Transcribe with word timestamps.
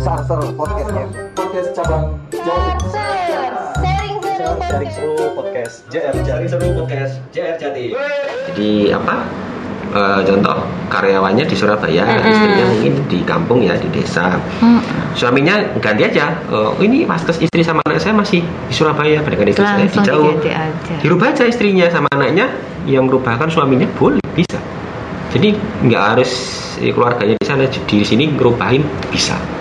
Sarser 0.00 0.40
podcastnya. 0.56 1.04
Podcast 1.36 1.76
cabang 1.76 2.16
Jawa 2.32 2.72
Timur. 2.80 2.88
Sharing 3.84 4.16
seru 4.24 4.56
Sharing 4.64 4.92
seru 4.96 5.12
podcast 5.36 5.74
JR 5.92 6.14
Sharing 6.24 6.48
seru 6.48 6.66
podcast 6.72 7.12
JR 7.36 7.60
Jati. 7.60 7.92
Jadi 8.48 8.96
apa? 8.96 9.28
Eh, 9.90 10.20
contoh 10.24 10.56
karyawannya 10.88 11.44
di 11.44 11.52
Surabaya, 11.52 12.08
istrinya 12.24 12.64
mungkin 12.72 12.92
di 13.12 13.20
kampung 13.28 13.60
ya 13.60 13.76
di 13.76 13.92
desa. 13.92 14.40
Suaminya 15.12 15.60
ganti 15.84 16.08
aja. 16.08 16.32
Eh, 16.48 16.70
ini 16.80 17.04
vaskes 17.04 17.36
istri 17.44 17.60
sama 17.60 17.84
anak 17.84 18.00
saya 18.00 18.16
masih 18.16 18.40
di 18.40 18.72
Surabaya, 18.72 19.20
padahal 19.20 19.52
istri 19.52 19.68
saya 19.68 19.84
di 19.84 20.00
jauh. 20.00 20.32
Dirubah 21.04 21.36
aja 21.36 21.44
istrinya 21.44 21.92
sama 21.92 22.08
anaknya 22.16 22.48
yang 22.88 23.04
merubahkan 23.04 23.52
suaminya 23.52 23.84
boleh 24.00 24.24
bisa. 24.32 24.56
Jadi 25.36 25.52
nggak 25.84 26.02
harus 26.16 26.32
eh, 26.80 26.88
keluarganya 26.88 27.36
di 27.36 27.44
sana 27.44 27.68
di 27.68 28.00
sini 28.00 28.32
ngerubahin 28.32 28.80
bisa. 29.12 29.59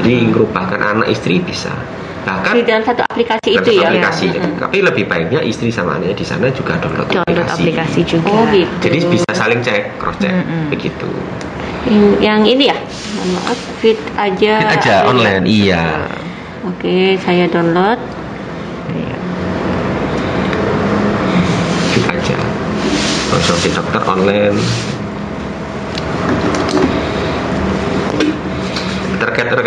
Jadi 0.00 0.14
ngerubahkan 0.30 0.80
anak 0.80 1.08
istri 1.08 1.40
bisa. 1.40 1.72
Bahkan 2.20 2.52
di 2.52 2.64
dalam 2.68 2.84
satu 2.84 3.00
aplikasi 3.08 3.48
Bukan 3.56 3.64
itu 3.64 3.70
satu 3.72 3.80
ya. 3.80 3.88
aplikasi. 3.88 4.26
Mm-mm. 4.28 4.60
Tapi 4.60 4.76
lebih 4.84 5.04
baiknya 5.08 5.40
istri 5.40 5.72
sama 5.72 5.96
anaknya 5.96 6.20
di 6.20 6.26
sana 6.28 6.46
juga 6.52 6.76
download, 6.76 7.08
Download 7.08 7.48
aplikasi 7.48 8.00
juga. 8.04 8.28
Oh 8.28 8.44
gitu. 8.52 8.68
Jadi 8.84 8.98
bisa 9.08 9.30
saling 9.32 9.60
cek, 9.64 9.96
cross 9.96 10.20
check, 10.20 10.36
Mm-mm. 10.36 10.68
begitu. 10.68 11.08
Yang- 12.20 12.44
ini 12.46 12.64
ya. 12.68 12.76
Mohon 13.16 13.28
Maaf, 13.40 13.58
fit 13.80 14.00
aja. 14.20 14.52
Fit 14.60 14.72
aja 14.84 14.94
online, 15.08 15.44
iya. 15.48 16.04
Oke, 16.68 17.16
saya 17.24 17.48
download. 17.48 17.96
Iya. 18.92 19.16
Fit 21.96 22.04
aja. 22.04 22.36
Konsultasi 23.32 23.68
dokter 23.72 24.02
online. 24.04 24.60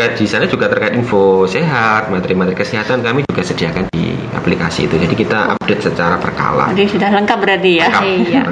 Terkait 0.03 0.19
di 0.19 0.27
sana 0.27 0.43
juga 0.51 0.67
terkait 0.67 0.99
info 0.99 1.47
sehat, 1.47 2.11
materi-materi 2.11 2.59
kesehatan 2.59 2.99
kami 3.07 3.23
juga 3.23 3.39
sediakan 3.39 3.87
di 3.95 4.11
aplikasi 4.35 4.83
itu. 4.83 4.99
Jadi 4.99 5.15
kita 5.15 5.55
update 5.55 5.79
secara 5.79 6.19
berkala. 6.19 6.75
Jadi 6.75 6.91
sudah 6.91 7.07
lengkap 7.07 7.37
berarti 7.39 7.71
ya. 7.79 7.87
Lengkap. 7.87 8.03
Iya. 8.27 8.43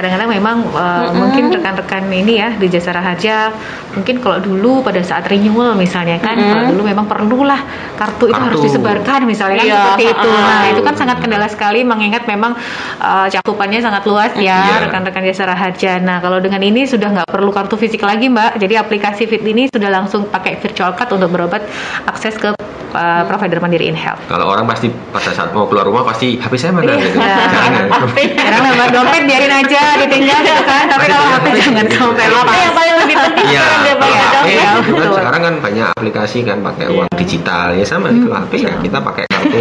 Kadang-kadang 0.00 0.32
memang 0.32 0.56
uh, 0.72 1.12
mungkin 1.12 1.52
rekan-rekan 1.52 2.08
ini 2.08 2.40
ya 2.40 2.56
di 2.56 2.72
jasa 2.72 2.96
raharja 2.96 3.52
mungkin 3.92 4.16
kalau 4.24 4.40
dulu 4.40 4.80
pada 4.80 5.04
saat 5.04 5.28
renewal 5.28 5.76
misalnya 5.76 6.16
kan 6.16 6.40
Mm-mm. 6.40 6.48
kalau 6.48 6.64
dulu 6.72 6.82
memang 6.88 7.04
perlulah 7.04 7.60
kartu 8.00 8.32
itu 8.32 8.32
Kartu. 8.32 8.46
harus 8.48 8.60
disebarkan 8.64 9.28
misalnya 9.28 9.60
kan 9.60 9.66
Iya, 9.68 9.76
seperti 9.76 10.04
itu. 10.08 10.28
Nah, 10.32 10.62
itu 10.72 10.80
kan 10.80 10.94
sangat 10.96 11.16
kendala 11.20 11.46
sekali 11.52 11.84
mengingat 11.84 12.24
memang 12.24 12.56
uh, 12.96 13.28
cakupannya 13.28 13.84
sangat 13.84 14.08
luas 14.08 14.32
ya 14.40 14.56
Iya. 14.64 14.88
rekan-rekan 14.88 15.20
jasa 15.20 15.44
raharja. 15.44 16.00
Nah, 16.00 16.24
kalau 16.24 16.40
dengan 16.40 16.64
ini 16.64 16.88
sudah 16.88 17.12
nggak 17.12 17.28
perlu 17.28 17.52
kartu 17.52 17.76
fisik 17.76 18.00
lagi, 18.00 18.32
Mbak. 18.32 18.56
Jadi 18.56 18.74
aplikasi 18.80 19.28
Fit 19.28 19.44
ini 19.44 19.68
sudah 19.68 19.92
langsung 19.92 20.24
pakai 20.26 20.56
virtual 20.56 20.96
card 20.96 21.12
untuk 21.12 21.28
berobat 21.28 21.60
akses 22.08 22.40
ke 22.40 22.56
uh, 22.56 23.22
provider 23.28 23.60
Mandiri 23.60 23.90
InHealth. 23.90 24.24
Kalau 24.26 24.48
orang 24.48 24.64
pasti 24.64 24.88
pada 24.88 25.28
saat 25.30 25.52
mau 25.52 25.68
keluar 25.68 25.84
rumah 25.84 26.08
pasti 26.08 26.40
HP 26.40 26.52
saya 26.56 26.72
mana 26.72 26.96
gitu. 26.96 27.18
Iya. 27.20 27.36
Jangan. 27.50 27.84
Sekarang 28.16 28.62
lewat 28.74 28.88
dompet 28.90 29.22
biarin 29.28 29.52
aja 29.52 29.82
ditinggal 29.96 30.38
gitu 30.40 30.62
kan. 30.62 30.84
Tapi 30.86 31.04
kalau 31.06 31.26
HP 31.30 31.46
jangan 31.56 31.86
sampai 31.96 32.24
Apa 32.24 32.36
lepas. 32.36 32.56
yang 32.56 32.72
paling 32.72 32.94
lebih 32.98 33.16
penting 33.18 33.46
Iya, 33.46 33.60
sekarang 33.60 33.96
kalau 33.96 34.16
HP 34.20 34.46
ya, 34.48 34.62
itu 34.62 34.80
kan 34.80 34.84
betul. 34.92 35.14
sekarang 35.16 35.40
kan 35.40 35.54
banyak 35.60 35.86
aplikasi 35.92 36.38
kan 36.42 36.58
pakai 36.60 36.86
uang 36.88 37.08
digital 37.14 37.66
ya 37.72 37.84
sama 37.84 38.06
itu 38.08 38.28
HP 38.28 38.52
ya 38.60 38.72
kita 38.78 38.98
pakai 39.00 39.24
kartu 39.26 39.60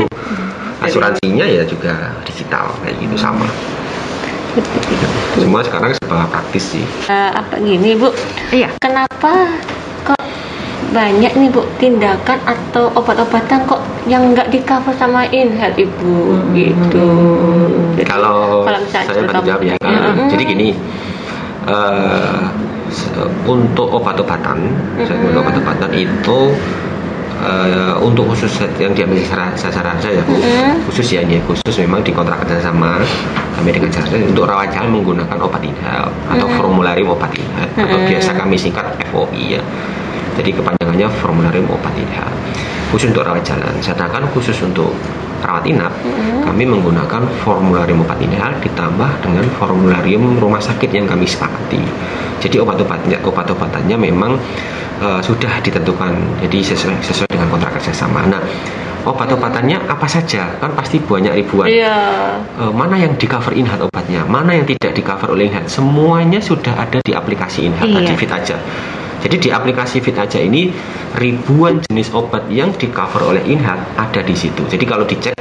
asuransinya 0.79 1.45
ya 1.45 1.63
juga 1.63 1.93
digital 2.23 2.71
kayak 2.79 2.95
gitu 2.97 3.15
sama. 3.15 3.47
Semua 5.33 5.61
sekarang 5.61 5.91
serba 5.93 6.25
praktis 6.27 6.65
sih. 6.69 6.85
Eh, 7.05 7.29
apa 7.31 7.55
gini 7.57 7.93
Bu? 7.93 8.09
Iya. 8.49 8.73
Kenapa 8.77 9.31
kok 10.03 10.19
banyak 10.89 11.31
nih 11.31 11.49
Bu 11.49 11.61
tindakan 11.77 12.39
atau 12.43 12.89
obat-obatan 12.93 13.65
kok 13.65 13.81
yang 14.05 14.33
nggak 14.33 14.49
di 14.49 14.59
cover 14.63 14.93
sama 14.95 15.25
InHealth 15.29 15.77
Ibu 15.77 16.15
gitu. 16.53 17.07
Jadi, 17.95 18.07
Kalau 18.09 18.81
saya 18.89 19.21
bantu 19.25 19.45
jawab 19.45 19.61
ya. 19.61 19.73
Mm-mm. 19.77 20.27
Jadi 20.29 20.43
gini, 20.45 20.67
eh, 21.65 22.41
se- 22.89 23.13
untuk 23.45 23.87
obat-obatan, 23.91 24.57
saya 25.05 25.17
untuk 25.21 25.45
obat-obatan 25.45 25.91
itu 25.93 26.39
eh, 27.43 27.93
untuk 27.99 28.31
khusus 28.31 28.51
yang 28.79 28.91
diambil 28.91 29.19
sasaran 29.55 29.97
saya 29.99 30.21
Bu, 30.23 30.35
khusus 30.89 31.15
ya 31.15 31.21
ini 31.23 31.39
khusus 31.47 31.75
memang 31.83 32.03
dikontrak 32.03 32.43
kerja 32.45 32.71
sama 32.71 32.99
kami 33.55 33.75
dengan 33.75 33.89
cara 33.91 34.05
untuk 34.15 34.45
rawat 34.47 34.71
jalan 34.71 34.99
menggunakan 34.99 35.37
obat 35.39 35.63
inhal 35.63 36.07
atau 36.31 36.47
formularium 36.55 37.15
obat 37.15 37.31
inhal 37.35 37.67
atau 37.75 37.99
biasa 38.07 38.35
kami 38.35 38.55
singkat 38.55 38.85
FOI 39.11 39.59
ya. 39.59 39.61
Jadi 40.39 40.55
kepanjangannya 40.55 41.07
formularium 41.19 41.67
obat 41.67 41.91
inhal 41.99 42.31
khusus 42.89 43.13
untuk 43.13 43.27
rawat 43.27 43.45
jalan. 43.45 43.73
Sedangkan 43.83 44.25
khusus 44.33 44.55
untuk 44.65 44.95
rawat 45.39 45.63
inap 45.63 45.93
kami 46.43 46.67
menggunakan 46.67 47.23
formularium 47.43 48.03
obat 48.03 48.19
inhal 48.19 48.51
ditambah 48.59 49.09
dengan 49.23 49.45
formularium 49.55 50.35
rumah 50.39 50.59
sakit 50.59 50.91
yang 50.91 51.07
kami 51.07 51.23
sepakati. 51.23 51.79
Jadi 52.39 52.55
obat-obatnya 52.59 53.19
obat-obatannya 53.23 53.97
memang 53.99 54.39
eh, 54.99 55.21
sudah 55.23 55.53
ditentukan. 55.63 56.43
Jadi 56.45 56.59
sesuai 56.63 56.99
sesuai 57.03 57.29
dengan 57.31 57.47
kontrak 57.49 57.79
kerjasama. 57.79 58.27
Nah, 58.27 58.41
obat-obatannya 59.07 59.87
apa 59.87 60.07
saja? 60.07 60.59
Kan 60.59 60.75
pasti 60.75 60.99
banyak 60.99 61.33
ribuan. 61.39 61.67
Iya. 61.71 61.97
Eh, 62.59 62.71
mana 62.75 62.99
yang 62.99 63.15
di 63.15 63.25
cover 63.25 63.55
Inhat 63.55 63.79
obatnya, 63.79 64.27
mana 64.27 64.55
yang 64.55 64.67
tidak 64.67 64.91
di 64.95 65.01
cover 65.01 65.31
oleh 65.31 65.47
Inhat, 65.47 65.71
semuanya 65.71 66.43
sudah 66.43 66.75
ada 66.75 66.99
di 66.99 67.15
aplikasi 67.15 67.67
Inhat 67.67 67.87
Iya. 67.87 67.95
tadi 68.03 68.13
Fit 68.19 68.31
aja. 68.31 68.57
Jadi 69.19 69.35
di 69.35 69.49
aplikasi 69.51 69.99
Fit 69.99 70.15
aja 70.15 70.39
ini 70.39 70.71
ribuan 71.19 71.83
jenis 71.83 72.15
obat 72.15 72.47
yang 72.47 72.71
di 72.75 72.87
cover 72.87 73.27
oleh 73.35 73.43
Inhat 73.51 73.99
ada 73.99 74.23
di 74.23 74.35
situ. 74.35 74.63
Jadi 74.67 74.85
kalau 74.87 75.03
dicek 75.03 75.35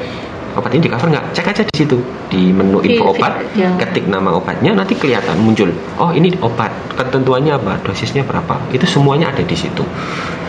obat 0.58 0.74
ini 0.74 0.82
di 0.86 0.90
cover 0.90 1.08
nggak, 1.08 1.24
cek 1.32 1.46
aja 1.48 1.62
di 1.64 1.74
situ 1.74 1.96
di 2.28 2.50
menu 2.52 2.82
info 2.82 3.14
obat, 3.14 3.40
aja. 3.54 3.78
ketik 3.80 4.10
nama 4.10 4.34
obatnya 4.36 4.74
nanti 4.74 4.98
kelihatan 4.98 5.38
muncul. 5.40 5.70
Oh 5.96 6.10
ini 6.12 6.34
obat, 6.42 6.70
ketentuannya 6.98 7.56
apa, 7.56 7.80
dosisnya 7.86 8.26
berapa, 8.26 8.58
itu 8.74 8.84
semuanya 8.84 9.30
ada 9.30 9.42
di 9.46 9.56
situ. 9.56 9.86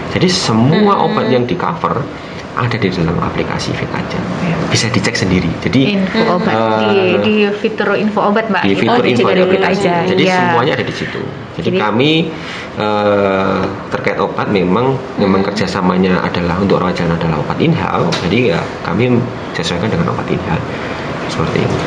Jadi 0.09 0.27
semua 0.27 1.05
obat 1.05 1.29
yang 1.29 1.45
di 1.45 1.53
cover 1.53 2.01
ada 2.59 2.75
di 2.75 2.89
dalam 2.91 3.15
aplikasi 3.23 3.71
Fit 3.71 3.87
aja. 3.93 4.19
Bisa 4.67 4.91
dicek 4.91 5.15
sendiri. 5.15 5.47
Jadi 5.63 5.95
Info 5.95 6.19
obat 6.35 6.51
eh, 6.51 6.75
di 6.83 6.95
di 7.23 7.35
fitur 7.55 7.95
info 7.95 8.19
obat 8.25 8.51
Mbak. 8.51 8.63
di 8.67 8.75
fitur 8.75 9.03
Oh, 9.05 9.07
info 9.07 9.29
di 9.31 9.57
aja. 9.61 9.93
Jadi 10.03 10.23
Iya. 10.27 10.35
semuanya 10.51 10.73
ada 10.75 10.85
di 10.85 10.95
situ. 10.95 11.21
Jadi, 11.57 11.75
Jadi- 11.75 11.79
kami 11.81 12.11
eh, 12.79 13.59
terkait 13.91 14.17
obat 14.21 14.47
memang 14.47 14.95
memang 15.17 15.41
kerjasamanya 15.43 16.21
adalah 16.23 16.55
untuk 16.61 16.79
rawat 16.79 16.95
jalan 16.95 17.17
adalah 17.17 17.41
obat 17.41 17.57
inhal. 17.59 18.07
Jadi 18.27 18.53
ya 18.53 18.59
kami 18.85 19.17
sesuaikan 19.57 19.89
dengan 19.89 20.13
obat 20.13 20.27
inhal 20.29 20.59
seperti 21.27 21.65
itu. 21.65 21.77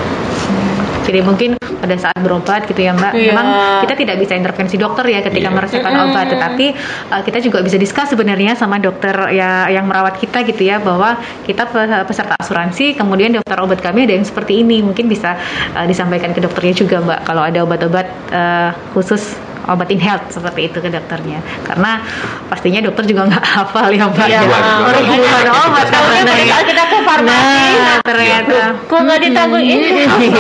Jadi 1.03 1.19
mungkin 1.19 1.59
pada 1.59 1.99
saat 1.99 2.15
berobat 2.23 2.63
gitu 2.71 2.79
ya 2.79 2.95
Mbak, 2.95 3.13
Iya. 3.19 3.35
memang 3.35 3.47
kita 3.83 3.95
tidak 3.99 4.17
bisa 4.23 4.39
intervensi 4.39 4.79
dokter 4.79 5.03
ya 5.11 5.19
ketika 5.19 5.51
Iya. 5.51 5.57
meresepkan 5.59 5.93
obat, 5.99 6.31
tetapi 6.31 6.67
uh, 7.11 7.23
kita 7.27 7.43
juga 7.43 7.59
bisa 7.59 7.75
diskus 7.75 8.07
sebenarnya 8.07 8.55
sama 8.55 8.79
dokter 8.79 9.11
ya 9.35 9.67
yang 9.67 9.91
merawat 9.91 10.23
kita 10.23 10.47
gitu 10.47 10.63
ya 10.63 10.79
bahwa 10.79 11.19
kita 11.43 11.67
pe- 11.67 12.07
peserta 12.07 12.39
asuransi, 12.39 12.95
kemudian 12.95 13.35
daftar 13.35 13.67
obat 13.67 13.83
kami 13.83 14.07
ada 14.07 14.15
yang 14.15 14.23
seperti 14.23 14.63
ini, 14.63 14.79
mungkin 14.79 15.11
bisa 15.11 15.35
uh, 15.75 15.83
disampaikan 15.83 16.31
ke 16.31 16.39
dokternya 16.39 16.75
juga 16.87 17.03
Mbak 17.03 17.21
kalau 17.27 17.43
ada 17.43 17.59
obat-obat 17.67 18.07
uh, 18.31 18.71
khusus 18.95 19.35
obat 19.65 19.89
in 19.89 19.99
health 19.99 20.27
seperti 20.29 20.67
itu 20.67 20.79
ke 20.79 20.89
dokternya 20.89 21.39
karena 21.63 22.03
pastinya 22.47 22.81
dokter 22.81 23.05
juga 23.05 23.27
nggak 23.27 23.45
hafal 23.55 23.89
ya 23.89 24.07
mbak 24.07 24.27
Iya. 24.27 24.39
ya 24.39 24.43
Ribuan, 24.43 24.63
ribuan 24.93 25.19
ribuan. 25.19 25.47
obat 25.49 25.87
Tahu 25.89 26.05
kan 26.05 26.23
pada 26.23 26.33
ya. 26.35 26.47
saat 26.49 26.65
kita 26.65 26.83
ke 26.85 26.99
farmasi. 27.01 27.69
nah 27.77 27.99
ternyata 28.01 28.59
Kok 28.83 29.01
nggak 29.01 29.21
ditanggung 29.21 29.63
ini? 29.63 29.87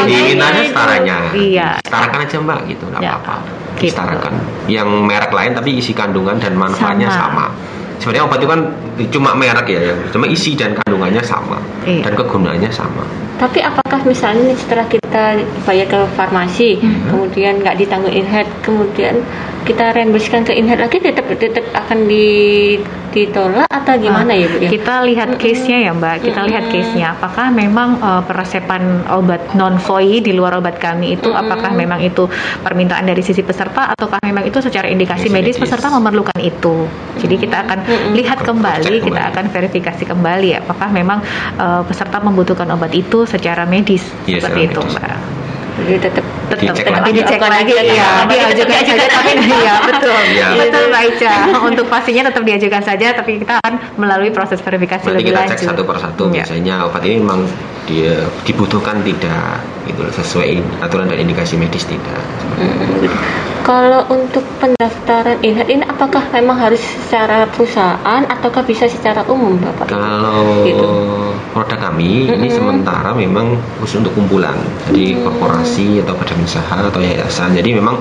Di 0.02 0.18
internet 0.32 0.64
setaranya. 0.68 1.16
Iya. 1.32 1.68
Setarakan 1.80 2.18
aja 2.20 2.36
mbak 2.38 2.58
gitu, 2.66 2.84
nggak 2.86 3.00
Ya. 3.00 3.10
apa-apa. 3.14 3.34
Gitu. 3.74 3.92
Setarakan. 3.92 4.32
Yang 4.66 4.88
merek 5.00 5.30
lain 5.30 5.52
tapi 5.52 5.70
isi 5.74 5.92
kandungan 5.92 6.36
dan 6.36 6.54
manfaatnya 6.54 7.08
Sama. 7.08 7.22
sama. 7.22 7.46
Sebenarnya 8.02 8.26
obat 8.26 8.38
itu 8.42 8.50
kan 8.50 8.60
cuma 9.14 9.30
merek 9.38 9.70
ya, 9.70 9.80
ya. 9.80 9.94
cuma 10.10 10.26
isi 10.26 10.58
dan 10.58 10.74
kandungannya 10.74 11.22
sama 11.22 11.62
Iya. 11.86 12.02
dan 12.02 12.12
kegunaannya 12.18 12.70
sama. 12.74 13.06
Tapi 13.38 13.58
apakah 13.58 14.02
misalnya 14.06 14.54
nih 14.54 14.58
setelah 14.58 14.86
kita 14.86 15.24
bayar 15.66 15.86
ke 15.90 16.00
farmasi, 16.14 16.78
kemudian 17.10 17.58
nggak 17.62 17.74
ditanggung 17.78 18.14
inhead, 18.14 18.46
kemudian 18.62 19.22
kita 19.62 19.94
reimbursekan 19.94 20.42
ke 20.46 20.54
inhead 20.54 20.78
lagi, 20.78 20.98
tetap 20.98 21.26
tetap 21.38 21.62
akan 21.74 22.06
di, 22.06 22.26
ditolak 23.12 23.66
atau 23.70 23.94
gimana 23.98 24.32
ya 24.34 24.46
bu? 24.46 24.56
Ya? 24.62 24.70
Kita 24.72 24.94
lihat 25.06 25.28
case-nya 25.38 25.78
ya 25.86 25.92
Mbak, 25.94 26.16
kita 26.22 26.40
lihat 26.48 26.64
case-nya. 26.70 27.18
Apakah 27.18 27.50
memang 27.50 27.98
uh, 27.98 28.22
peresepan 28.22 29.06
obat 29.10 29.54
non 29.58 29.76
FOI 29.78 30.22
di 30.24 30.32
luar 30.34 30.58
obat 30.58 30.78
kami 30.78 31.18
itu 31.18 31.30
apakah 31.30 31.74
memang 31.74 31.98
itu 32.02 32.26
permintaan 32.62 33.06
dari 33.06 33.20
sisi 33.22 33.42
peserta 33.42 33.92
ataukah 33.92 34.18
memang 34.22 34.46
itu 34.46 34.58
secara 34.62 34.86
indikasi 34.86 35.28
medis. 35.30 35.58
peserta 35.58 35.92
memerlukan 35.92 36.38
itu. 36.42 36.88
Jadi 37.20 37.34
kita 37.38 37.62
akan 37.68 37.78
lihat 38.12 38.38
Cek 38.40 38.46
kembali, 38.48 38.94
kita 39.02 39.20
kembali. 39.20 39.30
akan 39.32 39.44
verifikasi 39.52 40.04
kembali 40.06 40.48
apakah 40.58 40.88
memang 40.90 41.18
uh, 41.56 41.82
peserta 41.86 42.18
membutuhkan 42.18 42.68
obat 42.72 42.92
itu 42.92 43.24
secara 43.24 43.64
medis 43.64 44.02
Iya, 44.24 44.40
seperti 44.40 44.60
secara 44.60 44.72
itu 44.72 44.80
medis. 44.80 44.94
Mbak. 44.96 45.16
Jadi 45.72 45.94
tetap 45.98 46.26
tetap 46.44 46.72
Dicek 46.72 46.86
lagi. 46.88 47.10
dicek 47.12 47.40
lagi 47.40 47.72
ya 47.72 48.10
diajukan 48.24 48.82
saja 48.82 49.06
tapi 49.08 49.30
iya 49.40 49.74
betul 49.88 50.20
Iya. 50.24 50.48
betul 50.56 50.82
Mbak 50.88 51.02
Ica 51.10 51.34
untuk 51.68 51.86
pastinya 51.86 52.22
tetap 52.26 52.42
diajukan 52.42 52.82
saja 52.82 53.06
tapi 53.12 53.38
kita 53.38 53.58
akan 53.58 53.74
melalui 53.96 54.30
proses 54.30 54.58
verifikasi 54.58 55.04
Nanti 55.04 55.16
lebih 55.16 55.26
kita 55.28 55.40
lanjut 55.40 55.56
cek 55.56 55.68
satu 55.68 55.82
persatu 55.82 56.22
Iya. 56.24 56.34
biasanya 56.38 56.74
obat 56.84 57.02
ini 57.02 57.16
memang 57.18 57.40
dia 57.82 58.14
dibutuhkan 58.42 59.02
tidak 59.02 59.58
gitu 59.82 60.02
sesuai 60.12 60.54
aturan 60.78 61.10
dan 61.10 61.18
indikasi 61.18 61.58
medis 61.58 61.82
tidak. 61.82 62.22
Hmm. 62.54 63.10
Kalau 63.62 64.06
untuk 64.08 64.42
pendaftaran 64.58 65.38
inhat 65.40 65.66
ini 65.66 65.82
apakah 65.82 66.22
memang 66.30 66.58
harus 66.60 66.78
secara 66.78 67.46
perusahaan 67.46 68.22
ataukah 68.24 68.62
bisa 68.62 68.86
secara 68.86 69.22
umum 69.24 69.54
Bapak? 69.56 69.86
Kalau 69.88 70.62
Gitu. 70.62 70.90
produk 71.50 71.78
kami 71.80 72.26
ini 72.28 72.46
Mm-mm. 72.46 72.50
sementara 72.52 73.10
memang 73.12 73.54
khusus 73.78 73.98
untuk 73.98 74.14
kumpulan, 74.14 74.54
jadi 74.86 75.14
Mm. 75.14 75.20
korporasi 75.20 75.86
atau 76.00 76.14
badan 76.16 76.41
usaha 76.42 76.76
atau 76.82 77.00
yayasan. 77.00 77.54
Jadi 77.54 77.78
memang 77.78 77.96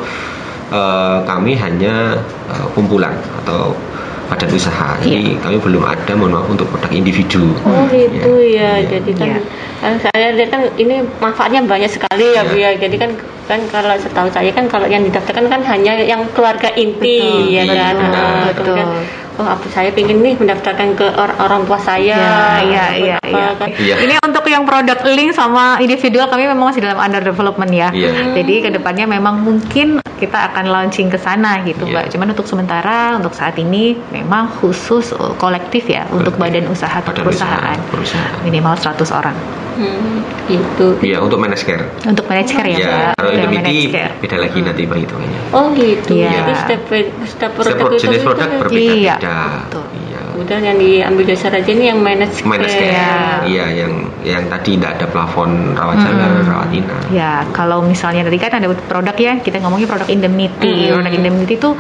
eh, 0.72 1.18
kami 1.28 1.56
hanya 1.56 2.16
eh, 2.50 2.66
kumpulan 2.76 3.12
atau 3.44 3.76
badan 4.32 4.48
usaha. 4.56 4.96
Jadi 5.04 5.36
Iya. 5.36 5.44
kami 5.44 5.60
belum 5.60 5.84
ada 5.84 6.12
mohon 6.16 6.32
maaf 6.32 6.48
untuk 6.48 6.64
produk 6.72 6.88
individu. 6.96 7.52
Oh 7.68 7.84
gitu 7.92 8.40
ya, 8.40 8.80
Iya. 8.80 8.88
jadi 8.88 9.12
kan 9.20 9.28
Iya. 9.28 9.40
kan 9.84 9.94
saya 10.00 10.28
lihat 10.40 10.50
kan 10.56 10.62
ini 10.80 11.04
manfaatnya 11.20 11.68
banyak 11.68 11.92
sekali 11.92 12.32
ya 12.40 12.48
Bu 12.48 12.56
Iya. 12.56 12.80
ya. 12.80 12.88
Jadi 12.88 12.96
kan 12.96 13.12
kan 13.52 13.60
kalau 13.68 13.92
setahu 14.00 14.32
saya 14.32 14.48
kan 14.56 14.72
kalau 14.72 14.88
yang 14.88 15.04
didaftarkan 15.04 15.52
kan 15.52 15.60
hanya 15.68 16.00
yang 16.00 16.24
keluarga 16.32 16.72
inti 16.72 17.20
Betul, 17.20 17.52
ya 17.52 17.64
iya, 17.68 17.92
kan. 17.92 17.96
betul, 18.00 18.16
Ah, 18.16 18.44
betul. 18.48 18.64
kemudian, 18.64 18.90
oh 19.42 19.50
apa 19.50 19.66
saya 19.68 19.90
pengen 19.90 20.22
nih 20.22 20.38
mendaftarkan 20.38 20.94
ke 20.94 21.08
or- 21.12 21.38
orang 21.40 21.66
tua 21.66 21.78
saya. 21.78 22.14
Ya, 22.14 22.38
iya, 22.62 22.86
iya, 22.94 23.16
apa, 23.18 23.28
iya. 23.28 23.48
kan. 23.58 23.68
Iya. 23.74 23.96
Ini 24.00 24.14
untuk 24.22 24.46
yang 24.46 24.64
produk 24.64 25.02
link 25.08 25.34
sama 25.34 25.76
individual 25.80 26.30
kami 26.30 26.46
memang 26.46 26.70
masih 26.70 26.80
dalam 26.80 26.96
under 26.96 27.20
development 27.20 27.72
ya. 27.72 27.90
Iya. 27.90 28.32
Jadi 28.34 28.54
ke 28.62 28.70
depannya 28.72 29.10
memang 29.10 29.42
mungkin 29.42 29.88
kita 30.16 30.54
akan 30.54 30.70
launching 30.70 31.10
ke 31.10 31.18
sana 31.18 31.60
gitu, 31.62 31.84
Iya. 31.84 31.94
Mbak. 31.98 32.06
Cuman 32.14 32.28
untuk 32.30 32.46
sementara, 32.46 33.18
untuk 33.18 33.34
saat 33.34 33.58
ini 33.58 33.98
memang 34.12 34.54
khusus 34.54 35.10
kolektif 35.36 35.88
ya 35.88 36.06
untuk 36.08 36.38
Kolektif. 36.38 36.62
badan 36.62 36.66
usaha 36.70 36.94
atau 36.94 37.10
Badan 37.10 37.26
perusahaan. 37.26 37.58
usaha, 37.74 37.90
perusahaan. 37.90 38.34
Minimal 38.44 38.74
100 38.76 39.10
orang. 39.12 39.34
Hmm, 39.72 40.20
gitu. 40.46 41.00
Iya, 41.02 41.24
untuk 41.24 41.40
manage 41.40 41.64
care. 41.64 41.88
Untuk 42.04 42.28
manage 42.28 42.52
care 42.52 42.70
ya, 42.70 42.78
Ya, 42.78 42.86
Mbak. 42.86 43.14
kalau 43.16 43.32
manage 43.50 43.88
care. 43.88 44.14
beda 44.20 44.38
lagi 44.38 44.60
nanti 44.62 44.82
perhitungannya. 44.84 45.42
Oh 45.50 45.72
gitu. 45.74 46.12
Iya. 46.14 46.30
Jadi 46.36 46.54
setiap 46.54 46.82
setiap 47.24 47.52
produk 47.56 47.72
Setiap 47.72 47.88
itu 47.88 47.98
jenis 47.98 48.22
produk 48.22 48.46
itu- 48.46 48.60
berbeda-beda. 48.60 49.16
Iya, 49.18 49.31
betul. 49.68 49.86
Iya. 50.10 50.22
Kemudian 50.31 50.62
yang 50.63 50.78
diambil 50.80 51.25
dasar 51.28 51.51
aja 51.54 51.69
ini 51.69 51.86
yang 51.92 52.00
manage 52.00 52.42
Manage 52.48 52.74
care. 52.74 52.95
care. 52.95 53.42
Iya, 53.45 53.66
yang 53.83 53.94
yang 54.24 54.44
tadi 54.48 54.80
tidak 54.80 54.92
ada 55.00 55.06
plafon 55.12 55.75
rawat 55.75 55.98
jalan, 56.01 56.30
rawat 56.48 56.69
inap. 56.72 57.01
Ya, 57.12 57.45
kalau 57.51 57.83
misalnya 57.83 58.25
tadi 58.25 58.38
kan 58.39 58.57
ada 58.57 58.68
produk 58.74 59.16
ya, 59.16 59.33
kita 59.44 59.60
ngomongin 59.62 59.88
produk 59.88 60.07
indemnity. 60.10 60.89
Mm-mm. 60.89 60.98
Produk 61.01 61.13
indemnity 61.13 61.54
itu 61.60 61.72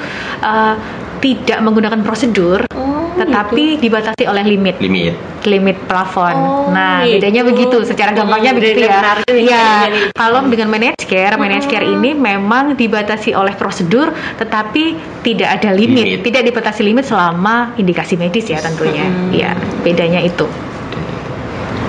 uh, 0.43 0.75
tidak 1.21 1.59
menggunakan 1.61 2.01
prosedur, 2.01 2.65
Oh, 2.73 3.13
tetapi 3.15 3.77
dibatasi 3.77 4.25
oleh 4.25 4.43
limit. 4.43 4.81
Limit. 4.81 5.15
limit 5.41 5.73
plafon. 5.89 6.37
Oh, 6.37 6.69
nah, 6.69 7.01
gitu. 7.01 7.17
bedanya 7.17 7.41
begitu. 7.41 7.77
Secara 7.81 8.13
gampangnya 8.13 8.53
Hmm, 8.53 8.61
begitu 8.61 8.85
ya. 8.85 9.01
Iya. 9.25 9.65
nih. 9.89 10.05
Kalau 10.13 10.45
dengan 10.45 10.69
manage 10.69 11.01
care, 11.09 11.33
manage 11.33 11.65
care 11.65 11.81
ini 11.81 12.13
memang 12.13 12.77
dibatasi 12.77 13.33
oleh 13.33 13.57
prosedur, 13.57 14.13
tetapi 14.37 15.01
tidak 15.25 15.57
ada 15.57 15.73
limit. 15.73 16.05
Limit. 16.05 16.21
Tidak 16.21 16.41
dibatasi 16.45 16.85
limit 16.85 17.09
selama 17.09 17.73
indikasi 17.73 18.21
medis 18.21 18.45
ya 18.45 18.61
tentunya. 18.61 19.09
Hmm. 19.09 19.33
Iya, 19.33 19.51
bedanya 19.81 20.21
itu. 20.21 20.45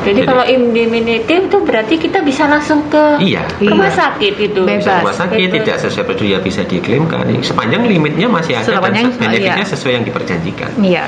Jadi, 0.02 0.18
Jadi- 0.18 0.26
kalau 0.26 0.44
indemnity 0.44 1.14
itu 1.38 1.58
berarti 1.58 1.94
kita 1.96 2.18
bisa 2.20 2.44
langsung 2.44 2.86
ke 2.86 3.18
Iya. 3.18 3.46
rumah 3.62 3.86
Iya. 3.86 3.98
sakit 3.98 4.34
itu. 4.36 4.60
Bebas. 4.60 4.82
Bisa 4.82 4.98
rumah 4.98 5.14
sakit 5.14 5.38
Bebas. 5.40 5.54
tidak 5.56 5.76
sesuai 5.80 6.04
prosedur 6.04 6.26
ya 6.28 6.38
bisa 6.38 6.60
diklaimkan. 6.62 7.22
Sepanjang 7.40 7.82
limitnya 7.84 8.26
masih 8.26 8.56
ada 8.56 8.66
Sepanjang- 8.68 9.14
dan 9.14 9.30
benefitnya 9.30 9.56
iya. 9.58 9.68
sesuai 9.68 9.92
yang 9.94 10.04
diperjanjikan. 10.04 10.70
Iya, 10.76 11.04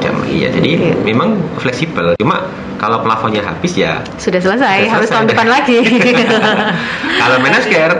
Jam- 0.00 0.24
iya, 0.24 0.48
jadi 0.48 0.70
Oke. 0.74 0.90
memang 1.04 1.28
fleksibel. 1.56 2.16
Cuma 2.16 2.48
kalau 2.76 2.98
plafonnya 3.00 3.44
habis 3.44 3.76
ya 3.76 4.00
sudah 4.16 4.40
selesai. 4.40 4.76
Sudah 4.82 4.90
Harus 4.90 5.06
selesai. 5.06 5.14
tahun 5.14 5.26
depan 5.30 5.46
lagi. 5.46 5.78
kalau 7.20 7.36
manage 7.38 7.68
care 7.68 7.96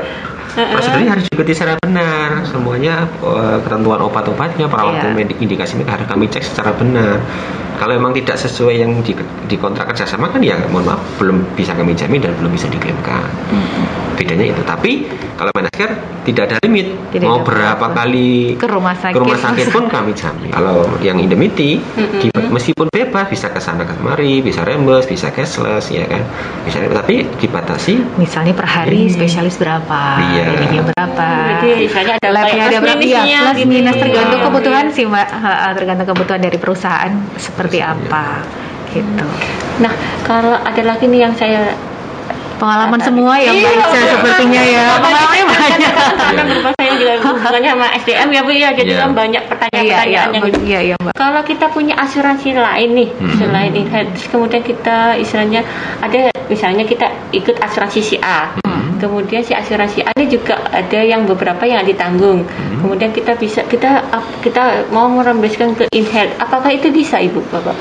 prosedurnya 0.53 1.11
harus 1.11 1.25
diikuti 1.25 1.53
secara 1.55 1.81
benar 1.81 2.45
semuanya 2.45 3.09
eh, 3.09 3.57
ketentuan 3.63 4.01
obat-obatnya 4.01 4.67
perawatan 4.67 5.13
Iya. 5.13 5.17
medik 5.17 5.39
indikasi 5.39 5.77
medik 5.77 5.89
harus 5.91 6.05
kami 6.05 6.29
cek 6.29 6.45
secara 6.45 6.73
benar 6.73 7.25
kalau 7.83 7.99
memang 7.99 8.15
tidak 8.15 8.39
sesuai 8.39 8.79
yang 8.79 9.03
di, 9.03 9.11
di 9.45 9.57
kontrak 9.59 9.91
kerjasama 9.91 10.31
kan 10.31 10.39
ya 10.39 10.55
mohon 10.71 10.87
maaf 10.87 11.03
belum 11.19 11.43
bisa 11.53 11.75
kami 11.75 11.93
jamin 11.93 12.23
dan 12.23 12.31
belum 12.39 12.55
bisa 12.55 12.71
diklaimkan 12.71 13.27
bedanya 14.15 14.47
itu 14.49 14.63
tapi 14.63 15.11
kalau 15.35 15.51
care 15.73 15.99
tidak 16.23 16.47
ada 16.47 16.57
limit 16.63 16.95
Tidak 17.11 17.27
mau 17.27 17.37
ada 17.37 17.47
berapa 17.49 17.75
plafon. 17.83 17.97
kali 17.99 18.31
Ke 18.55 18.67
rumah 18.69 18.95
sakit. 18.95 19.11
ke 19.11 19.19
rumah 19.19 19.35
sakit 19.37 19.67
pun 19.69 19.85
kami 19.89 20.13
jamin 20.15 20.53
kalau 20.53 20.87
yang 21.01 21.19
indemnity 21.19 21.83
Mm-mm. 21.83 22.21
di- 22.21 22.31
meskipun 22.31 22.87
bebas 22.87 23.27
bisa 23.27 23.51
ke 23.51 23.59
sana 23.59 23.83
kemari 23.83 24.39
bisa 24.39 24.63
reimburse 24.63 25.09
bisa 25.09 25.29
cashless 25.29 25.91
ya 25.91 26.07
kan 26.07 26.23
bisa 26.63 26.79
tapi 26.85 27.27
dibatasi 27.37 28.15
Misalnya 28.15 28.55
per 28.55 28.69
hari 28.69 28.95
Iya. 29.03 29.17
spesialis 29.17 29.57
berapa, 29.57 30.01
Iya. 30.31 30.85
berapa. 30.85 31.27
Jadi 31.59 31.69
misalnya 31.83 32.15
ada 32.21 32.29
labnya 32.31 32.47
kayak 32.47 32.63
ada 32.63 32.71
plus 32.71 32.85
berapa 32.85 33.03
ya 33.03 33.19
minusnya 33.19 33.41
plus 33.43 33.65
minus 33.67 33.97
tergantung 33.97 34.39
Iya. 34.39 34.47
kebutuhan 34.47 34.87
sih 34.93 35.05
mbak 35.05 35.29
tergantung 35.75 36.07
kebutuhan 36.07 36.41
dari 36.41 36.59
perusahaan 36.61 37.13
seperti 37.35 37.72
Iya. 37.81 37.97
apa 37.97 38.27
gitu 38.93 39.27
Nah, 39.81 39.93
kalau 40.29 40.53
ada 40.53 40.83
lagi 40.85 41.09
nih 41.09 41.25
yang 41.25 41.35
saya 41.35 41.73
pengalaman 42.63 43.01
semua 43.03 43.35
ya 43.37 43.51
mbak 43.51 43.59
Iya, 43.59 43.71
Ica 43.75 43.91
betul. 43.91 44.07
sepertinya 44.15 44.63
ya 44.63 44.85
pengalamannya 44.95 45.45
banyak 45.51 45.93
karena 46.15 46.43
berupa 46.47 46.71
saya 46.79 46.93
juga 46.95 47.13
hubungannya 47.19 47.71
sama 47.73 47.87
SDM 47.99 48.29
ya 48.31 48.41
Bu 48.41 48.51
ya, 48.53 48.71
jadi 48.71 48.93
Iya. 48.93 49.01
kan 49.03 49.11
banyak 49.13 49.43
iya 49.43 49.43
iya 49.43 49.51
pertanyaan-pertanyaan 49.51 50.09
yang 50.31 50.43
mbak- 50.47 50.63
iya 50.63 50.81
iya 50.81 50.97
mbak 50.97 51.11
Kalau 51.13 51.43
kita 51.43 51.67
punya 51.69 51.95
asuransi 51.97 52.49
lain 52.53 52.91
nih, 52.93 53.09
Hmm. 53.13 53.35
selain 53.37 53.71
terus 53.73 54.27
kemudian 54.29 54.63
kita 54.63 54.97
istilahnya 55.17 55.63
ada 55.99 56.19
misalnya 56.47 56.83
kita 56.83 57.07
ikut 57.33 57.57
asuransi 57.59 58.01
si 58.01 58.17
A, 58.19 58.55
Hmm. 58.59 58.99
kemudian 58.99 59.41
si 59.41 59.53
asuransi 59.53 60.03
A 60.03 60.11
ini 60.13 60.27
juga 60.29 60.59
ada 60.65 61.01
yang 61.01 61.25
beberapa 61.25 61.63
yang 61.63 61.83
ditanggung, 61.83 62.43
Hmm. 62.43 62.79
kemudian 62.79 63.11
kita 63.11 63.35
bisa 63.35 63.63
kita 63.65 64.03
kita 64.41 64.63
mau 64.89 65.07
merembeskan 65.09 65.75
ke 65.75 65.87
Inhead, 65.91 66.35
apakah 66.39 66.71
itu 66.71 66.91
bisa 66.91 67.19
Ibu 67.19 67.43
Bapak? 67.49 67.75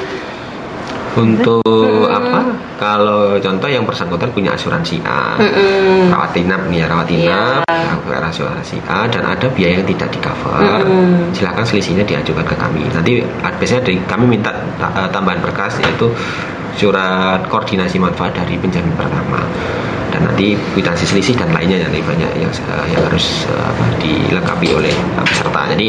Untuk 1.12 1.60
Hmm. 1.68 2.08
apa? 2.08 2.40
Kalau 2.80 3.36
contoh 3.38 3.68
yang 3.68 3.84
bersangkutan 3.84 4.32
punya 4.32 4.56
asuransi 4.56 4.98
A, 5.04 5.38
Mm-mm. 5.38 6.10
rawat 6.10 6.34
inap 6.34 6.66
nih 6.72 6.82
ya 6.82 6.86
rawat 6.90 7.08
inap, 7.12 7.62
Iya. 7.68 8.00
ya, 8.10 8.18
asuransi 8.26 8.80
A 8.88 9.06
dan 9.06 9.28
ada 9.28 9.46
biaya 9.52 9.84
yang 9.84 9.88
tidak 9.88 10.10
di 10.10 10.20
cover, 10.24 10.58
Mm-mm. 10.82 11.30
silakan 11.36 11.62
selisihnya 11.62 12.08
diajukan 12.08 12.48
ke 12.48 12.56
kami. 12.56 12.88
Nanti 12.90 13.22
biasanya 13.60 13.84
dari 13.86 14.00
kami 14.08 14.26
minta 14.26 14.50
ta- 14.80 14.94
eh, 14.98 15.10
tambahan 15.12 15.44
berkas 15.44 15.78
yaitu 15.84 16.10
surat 16.74 17.44
koordinasi 17.52 18.00
manfaat 18.00 18.32
dari 18.34 18.56
penjamin 18.56 18.96
pertama 18.96 19.44
dan 20.12 20.28
nanti 20.28 20.60
kwitansi 20.76 21.08
selisih 21.08 21.40
dan 21.40 21.50
lainnya 21.56 21.88
yang 21.88 21.92
banyak 21.92 22.32
yang 22.38 22.52
eh, 22.52 22.86
yang 22.92 23.02
harus 23.08 23.48
eh, 23.48 23.64
apa, 23.64 23.84
dilengkapi 24.04 24.68
oleh 24.76 24.94
eh, 24.94 25.26
peserta. 25.26 25.62
Jadi 25.72 25.88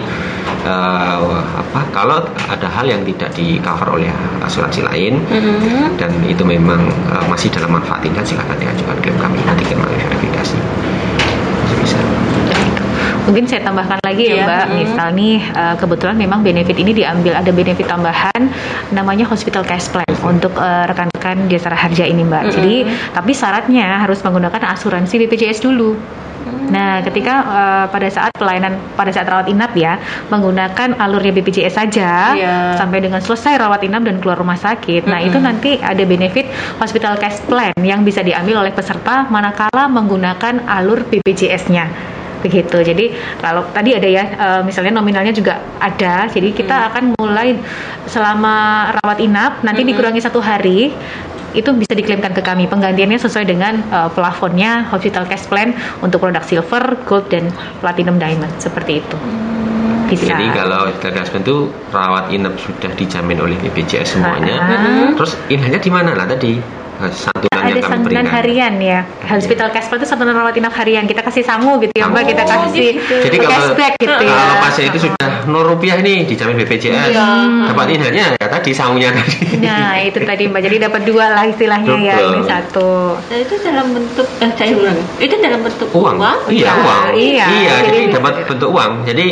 eh, 0.64 1.38
apa 1.42 1.80
kalau 1.92 2.22
ada 2.48 2.68
hal 2.70 2.86
yang 2.86 3.02
tidak 3.04 3.34
di 3.34 3.58
cover 3.60 3.98
oleh 3.98 4.08
asuransi 4.42 4.80
lain 4.82 5.22
Mm-mm. 5.26 5.96
dan 5.96 6.10
itu 6.26 6.42
memang 6.42 6.82
uh, 7.08 7.24
masih 7.30 7.48
dalam 7.54 7.72
manfaat 7.72 8.02
tingkat 8.02 8.26
silakan 8.26 8.58
diajukan 8.58 8.96
klaim 9.00 9.16
kami 9.22 9.38
nanti 9.46 9.64
kami 9.64 9.86
verifikasi 9.86 10.58
Mungkin 13.22 13.46
saya 13.46 13.62
tambahkan 13.62 14.02
lagi 14.02 14.28
ya 14.28 14.34
Iya, 14.34 14.44
Mbak, 14.44 14.64
mm. 14.66 14.74
misal 14.82 15.08
nih 15.14 15.36
uh, 15.54 15.74
kebetulan 15.78 16.16
memang 16.18 16.42
benefit 16.42 16.74
ini 16.74 16.90
diambil 16.90 17.38
ada 17.38 17.50
benefit 17.54 17.86
tambahan 17.86 18.50
namanya 18.90 19.24
hospital 19.30 19.62
cash 19.62 19.88
plan 19.94 20.08
untuk 20.26 20.52
uh, 20.58 20.84
rekan-rekan 20.90 21.46
jasa 21.46 21.70
harja 21.70 22.02
ini 22.02 22.26
Mbak. 22.26 22.42
Mm-mm. 22.42 22.54
Jadi 22.58 22.74
tapi 23.14 23.32
syaratnya 23.32 24.02
harus 24.02 24.18
menggunakan 24.26 24.74
asuransi 24.74 25.22
BPJS 25.26 25.62
dulu. 25.62 25.94
Nah, 26.42 27.04
ketika 27.06 27.34
uh, 27.46 27.86
pada 27.86 28.08
saat 28.10 28.34
pelayanan 28.34 28.74
pada 28.98 29.14
saat 29.14 29.30
rawat 29.30 29.46
inap 29.46 29.76
ya 29.78 30.00
menggunakan 30.26 30.98
alurnya 30.98 31.30
BPJS 31.38 31.74
saja 31.78 32.34
Iya. 32.34 32.74
sampai 32.80 32.98
dengan 32.98 33.22
selesai 33.22 33.62
rawat 33.62 33.86
inap 33.86 34.02
dan 34.02 34.18
keluar 34.18 34.40
rumah 34.40 34.58
sakit. 34.58 35.06
Nah, 35.06 35.22
Mm-mm. 35.22 35.28
itu 35.30 35.38
nanti 35.38 35.70
ada 35.78 36.02
benefit 36.02 36.50
hospital 36.82 37.14
cash 37.22 37.38
plan 37.46 37.76
yang 37.78 38.02
bisa 38.02 38.26
diambil 38.26 38.66
oleh 38.66 38.74
peserta 38.74 39.30
manakala 39.30 39.86
menggunakan 39.86 40.66
alur 40.66 41.06
BPJS-nya 41.06 41.86
begitu. 42.42 42.82
Jadi 42.82 43.14
kalau 43.38 43.64
tadi 43.70 43.94
ada 43.94 44.08
ya, 44.10 44.24
eh, 44.26 44.60
misalnya 44.66 44.98
nominalnya 44.98 45.32
juga 45.32 45.62
ada. 45.78 46.26
Jadi 46.28 46.52
kita 46.52 46.92
akan 46.92 47.14
mulai 47.16 47.56
selama 48.10 48.90
rawat 49.00 49.18
inap 49.22 49.62
nanti 49.62 49.86
Mm-mm. 49.86 49.94
dikurangi 49.94 50.20
satu 50.20 50.42
hari 50.42 50.90
itu 51.52 51.68
bisa 51.76 51.92
diklaimkan 51.92 52.32
ke 52.32 52.40
kami 52.40 52.64
penggantiannya 52.66 53.20
sesuai 53.22 53.46
dengan 53.46 53.78
eh, 53.80 54.10
plafonnya 54.12 54.90
hospital 54.90 55.24
cash 55.30 55.46
plan 55.46 55.72
untuk 56.02 56.20
produk 56.20 56.42
silver, 56.42 56.98
gold 57.06 57.30
dan 57.30 57.48
platinum 57.80 58.18
diamond 58.18 58.52
seperti 58.58 59.00
itu. 59.00 59.18
Bisa. 60.12 60.36
jadi 60.36 60.52
kalau 60.52 60.92
hospital 60.92 61.40
itu 61.40 61.56
rawat 61.88 62.28
inap 62.36 62.60
sudah 62.60 62.92
dijamin 62.92 63.40
oleh 63.40 63.56
BPJS 63.56 64.20
semuanya 64.20 64.60
Ah. 64.60 65.16
terus 65.16 65.40
inhalnya 65.48 65.80
di 65.80 65.88
mana 65.88 66.12
lah 66.12 66.28
tadi 66.28 66.60
santunan 67.10 67.50
ada 67.52 67.68
yang 67.68 67.78
kami 67.78 67.90
santunan 67.90 68.22
berikan. 68.22 68.34
harian 68.34 68.74
ya 68.78 69.00
hospital 69.24 69.68
cash 69.70 69.86
flow 69.86 69.98
itu 69.98 70.06
santunan 70.06 70.34
rawat 70.34 70.54
inap 70.54 70.70
harian 70.72 71.04
kita 71.04 71.20
kasih 71.20 71.42
sangu 71.42 71.78
gitu 71.78 71.90
ya 71.92 72.06
mbak 72.06 72.22
Sangu. 72.22 72.30
kita 72.30 72.42
kasih 72.44 72.88
Jadi 73.22 73.36
kalau 73.38 73.50
cashback 73.50 73.92
gitu 73.96 74.22
ya 74.22 74.34
kalau 74.36 74.56
pasien 74.60 74.84
itu 74.86 74.98
sudah 75.00 75.26
nol 75.42 75.64
rupiah 75.66 75.96
ini 75.96 76.22
dijamin 76.22 76.54
BPJS, 76.56 77.10
Iya. 77.10 77.26
dapat 77.66 77.86
inhalnya 77.90 78.24
ya 78.32 78.46
tadi 78.46 78.70
sangunya 78.70 79.10
tadi. 79.10 79.58
nah 79.58 79.98
itu 79.98 80.18
tadi 80.20 80.46
mbak 80.46 80.60
jadi 80.62 80.76
dapat 80.86 81.02
dua 81.02 81.24
lah 81.28 81.44
istilahnya 81.44 81.94
ya 81.98 82.14
ini 82.20 82.42
satu 82.44 83.18
Nah, 83.22 83.38
itu 83.38 83.54
dalam 83.58 83.86
bentuk 83.90 84.26
eh, 84.38 84.50
saya 84.52 84.72
ulang. 84.72 84.98
Itu 85.16 85.34
dalam 85.38 85.60
bentuk 85.60 85.88
uang, 85.90 86.16
iya 86.48 86.62
Iya, 86.62 86.72
uang, 86.76 87.02
iya. 87.14 87.46
jadi 87.82 87.98
Jadi- 88.00 88.12
dapat 88.12 88.34
bentuk 88.44 88.68
uang. 88.70 88.92
Jadi 89.02 89.26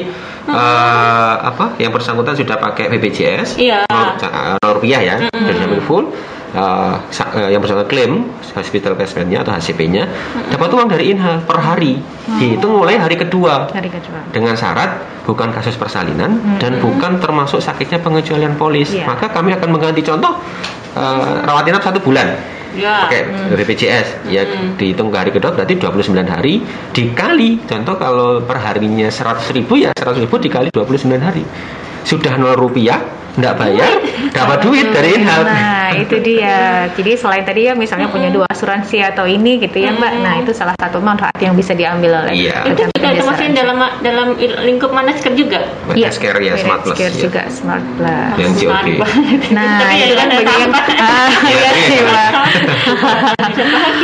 eh, 0.51 1.35
apa? 1.43 1.77
Yang 1.77 1.93
bersangkutan 1.95 2.35
sudah 2.35 2.57
pakai 2.57 2.89
BPJS, 2.89 3.55
Iya. 3.57 3.85
rupiah 4.65 5.01
ya, 5.01 5.15
dan 5.21 5.43
dijamin 5.47 5.81
full. 5.81 6.11
Eh, 6.51 6.95
yang 7.55 7.63
bersangkutan 7.63 7.87
klaim 7.87 8.13
hospital 8.43 8.99
cashback-nya 8.99 9.47
atau 9.47 9.55
HCP-nya 9.55 10.11
dapat 10.51 10.69
uang 10.75 10.91
dari 10.91 11.15
Inhal 11.15 11.47
per 11.47 11.63
hari. 11.63 12.03
Dihitung 12.27 12.83
mulai 12.83 12.99
hari 12.99 13.15
kedua. 13.15 13.71
Hari 13.71 13.87
kedua. 13.87 14.19
Dengan 14.35 14.59
syarat 14.59 14.99
bukan 15.31 15.55
kasus 15.55 15.79
persalinan 15.79 16.59
dan 16.59 16.83
bukan 16.83 17.23
termasuk 17.23 17.63
sakitnya 17.63 18.03
pengecualian 18.03 18.59
polis. 18.59 18.91
Iya. 18.91 19.07
Maka 19.07 19.31
kami 19.31 19.55
akan 19.55 19.69
mengganti 19.71 20.03
contoh 20.03 20.43
eh, 20.99 21.35
rawat 21.47 21.71
inap 21.71 21.87
satu 21.87 22.03
bulan. 22.03 22.59
Ya. 22.71 23.03
pakai 23.03 23.27
BPJS 23.51 24.31
ya 24.31 24.47
dihitung 24.79 25.11
ke 25.11 25.19
hari 25.19 25.35
kedua 25.35 25.51
berarti 25.51 25.75
29 25.75 26.23
hari 26.27 26.63
dikali. 26.95 27.63
Contoh 27.67 27.95
kalau 27.99 28.43
per 28.47 28.63
harinya 28.63 29.11
100 29.11 29.43
ribu 29.55 29.75
ya 29.75 29.91
100 29.95 30.23
ribu 30.23 30.39
dikali 30.39 30.71
29 30.71 31.15
hari. 31.19 31.43
Sudah 32.07 32.39
0 32.39 32.55
rupiah 32.55 33.03
nggak 33.39 33.55
bayar 33.55 33.93
dapat 34.31 34.59
duit 34.63 34.87
dari 34.91 35.19
Inhal 35.19 35.43
Nah, 35.43 35.91
itu 35.97 36.17
dia. 36.23 36.87
Jadi 36.95 37.19
selain 37.19 37.43
tadi 37.43 37.67
ya 37.67 37.75
misalnya 37.75 38.07
punya 38.07 38.31
dua 38.31 38.47
asuransi 38.47 39.03
atau 39.03 39.27
ini 39.27 39.59
gitu 39.59 39.83
ya, 39.83 39.91
Mbak. 39.91 40.13
Nah, 40.23 40.35
itu 40.39 40.55
salah 40.55 40.77
satu 40.79 41.03
manfaat 41.03 41.35
yang 41.43 41.59
bisa 41.59 41.75
diambil 41.75 42.23
oleh 42.23 42.47
Iya. 42.47 42.63
Itu 42.71 42.87
juga 42.95 43.09
termasuk 43.11 43.51
dalam 43.51 43.79
dalam 44.01 44.27
lingkup 44.39 44.91
Manasker 44.95 45.35
juga. 45.35 45.67
Iya, 45.91 46.15
Healthcare 46.15 46.39
ya 46.39 46.55
Smart 46.61 46.81
Plus 46.87 46.99
ya. 47.01 47.11
juga 47.11 47.43
Smart 47.51 47.83
Plus. 47.99 48.37
Yang 48.39 48.53
COD. 48.63 48.89
Smart. 49.03 49.11
Nah, 49.51 49.79
Tapi 49.83 49.95
itu 49.99 50.07
ya 50.07 50.15
kan 50.15 50.29
ada 50.31 50.37
bagi 50.47 50.55
yang 50.63 50.73
ah, 51.03 51.29
iya 51.51 51.71
sih, 51.75 51.99
Mbak. 52.07 52.31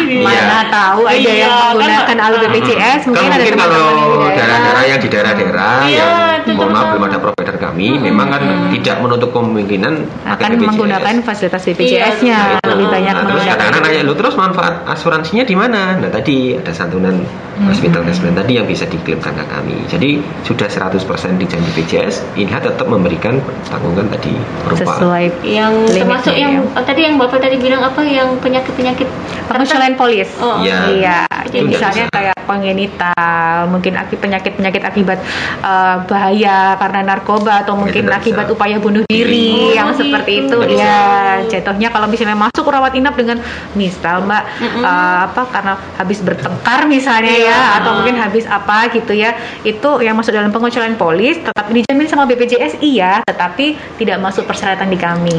Iya. 0.06 0.22
Mana 0.22 0.60
tahu 0.70 1.00
ada 1.06 1.16
Iya, 1.16 1.32
yang 1.34 1.50
kan, 1.52 1.74
menggunakan 1.76 2.18
alur 2.22 2.40
BPJS, 2.46 3.00
kan 3.02 3.08
mungkin 3.10 3.30
ada 3.30 3.36
mungkin 3.36 3.54
kalau 3.56 3.82
teman-teman 3.86 4.32
daerah-daerah 4.36 4.84
yang 4.86 5.00
di 5.00 5.08
daerah-daerah 5.10 5.74
Iya, 5.86 5.96
yang 5.96 6.10
itu 6.46 6.50
mohon 6.54 6.70
maaf 6.72 6.86
belum 6.94 7.04
ada 7.06 7.18
provider 7.18 7.56
kami 7.58 7.88
memang 7.98 8.26
kan 8.30 8.42
tidak 8.70 8.96
menutup 9.16 9.32
kemungkinan 9.32 9.94
akan 10.26 10.48
BPJS. 10.50 10.68
menggunakan 10.68 11.14
fasilitas 11.24 11.62
BPJS-nya 11.64 12.36
Iya, 12.36 12.58
Nah, 12.58 12.68
lebih 12.68 12.84
itu. 12.84 12.92
banyak 12.92 13.14
Nah, 13.14 13.24
terus 13.26 13.44
kadang-kadang 13.46 13.82
nanya 13.82 14.02
lu 14.02 14.12
terus 14.12 14.34
manfaat 14.34 14.74
asuransinya 14.86 15.42
di 15.42 15.56
mana? 15.56 15.96
Nah 15.96 16.10
tadi 16.10 16.52
ada 16.52 16.68
santunan 16.68 17.16
hospital 17.58 18.04
cashback 18.04 18.36
tadi 18.36 18.52
yang 18.54 18.66
bisa 18.66 18.84
diklaimkan 18.84 19.32
ke 19.32 19.44
kami. 19.46 19.76
Jadi 19.86 20.10
sudah 20.42 20.68
100% 20.68 21.00
dijamin 21.34 21.64
BPJS, 21.72 22.36
Inha 22.36 22.60
tetap 22.60 22.84
memberikan 22.84 23.40
tanggungan 23.64 24.06
tadi 24.10 24.36
berupa 24.62 24.92
sesuai 24.94 25.24
Yang 25.42 25.72
termasuk 25.96 26.34
yang 26.36 26.52
ya. 26.60 26.76
oh, 26.76 26.84
tadi 26.84 27.00
yang 27.02 27.14
Bapak 27.16 27.40
tadi 27.40 27.56
bilang 27.56 27.80
apa 27.80 28.04
yang 28.04 28.36
penyakit-penyakit 28.36 29.08
pengecualian 29.46 29.96
polis. 29.96 30.28
Oh, 30.36 30.60
Iya. 30.60 30.78
Iya, 30.92 31.18
jadi 31.48 31.64
misalnya 31.64 32.04
bisa. 32.04 32.12
kayak 32.12 32.36
pengenital, 32.46 33.26
mungkin 33.66 33.96
aki 33.96 34.14
penyakit-penyakit 34.16 34.82
akibat 34.82 35.18
eh, 35.62 35.96
bahaya 36.04 36.76
karena 36.76 37.00
narkoba 37.06 37.62
atau 37.62 37.74
mungkin 37.74 38.04
nggak 38.04 38.20
bisa. 38.20 38.26
akibat 38.26 38.46
upaya 38.48 38.76
bunuh 38.76 39.05
diri 39.06 39.48
Oh, 39.54 39.72
yang 39.72 39.94
gitu. 39.94 40.06
seperti 40.06 40.32
itu. 40.44 40.56
Bisa. 40.56 40.82
Ya, 40.82 41.00
jatuhnya 41.46 41.88
kalau 41.94 42.06
misalnya 42.10 42.36
masuk 42.36 42.66
rawat 42.66 42.92
inap 42.98 43.14
dengan 43.14 43.38
misal 43.72 44.26
Mbak 44.26 44.42
eh, 44.62 45.18
apa 45.30 45.42
karena 45.50 45.74
habis 45.96 46.18
bertengkar 46.20 46.90
misalnya 46.90 47.32
Iya. 47.32 47.50
ya 47.50 47.58
atau 47.82 47.90
mungkin 48.02 48.16
habis 48.18 48.44
apa 48.46 48.90
gitu 48.90 49.14
ya. 49.14 49.34
Itu 49.62 50.02
yang 50.02 50.18
masuk 50.18 50.34
dalam 50.34 50.50
pengecualian 50.50 50.98
polis 50.98 51.38
tetap 51.38 51.70
dijamin 51.70 52.06
sama 52.06 52.26
BPJS 52.26 52.82
iya, 52.82 53.22
tetapi 53.24 53.78
tidak 53.96 54.18
masuk 54.18 54.44
persyaratan 54.44 54.90
di 54.90 54.98
kami. 54.98 55.38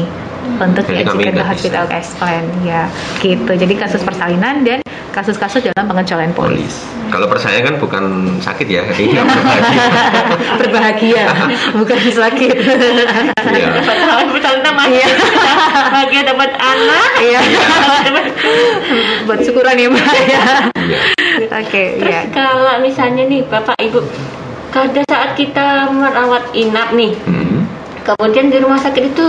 Untuk 0.56 0.84
Jadi 0.84 1.04
diajukan 1.04 1.34
ke 1.34 1.44
hospital 1.44 1.84
cash 1.86 2.10
plan 2.16 2.42
ya 2.62 2.88
gitu 3.18 3.52
jadi 3.52 3.74
kasus 3.76 4.00
persalinan 4.00 4.64
dan 4.64 4.80
kasus-kasus 5.08 5.62
dalam 5.62 5.86
pengecualian 5.86 6.32
polis 6.32 6.48
polis. 6.58 6.74
Kalau 7.08 7.24
percaya 7.24 7.58
kan 7.60 7.74
bukan 7.76 8.04
sakit 8.38 8.66
ya, 8.66 8.84
ini 8.92 9.12
yang 9.16 9.24
berbahagia. 9.24 9.88
berbahagia 10.58 11.24
bukan 11.72 11.98
sakit 12.06 12.54
Iya. 13.48 13.68
betul 14.28 14.56
nama 14.60 14.82
Iya. 14.84 15.08
bahagia 15.88 16.22
dapat 16.26 16.50
anak 16.54 17.10
iya 17.18 17.40
buat 19.24 19.40
syukuran 19.40 19.74
ya 19.74 19.88
mbak 19.88 20.04
ya 20.26 20.42
Iya. 20.78 21.00
oke 21.54 21.82
terus 21.98 22.08
ya 22.08 22.20
kalau 22.30 22.74
misalnya 22.80 23.24
nih 23.24 23.40
bapak 23.44 23.76
ibu 23.80 24.00
pada 24.68 25.02
saat 25.06 25.30
kita 25.34 25.88
merawat 25.90 26.52
inap 26.52 26.92
nih 26.92 27.12
Hmm. 27.24 27.64
kemudian 28.04 28.48
di 28.48 28.58
rumah 28.58 28.78
sakit 28.78 29.04
itu 29.08 29.26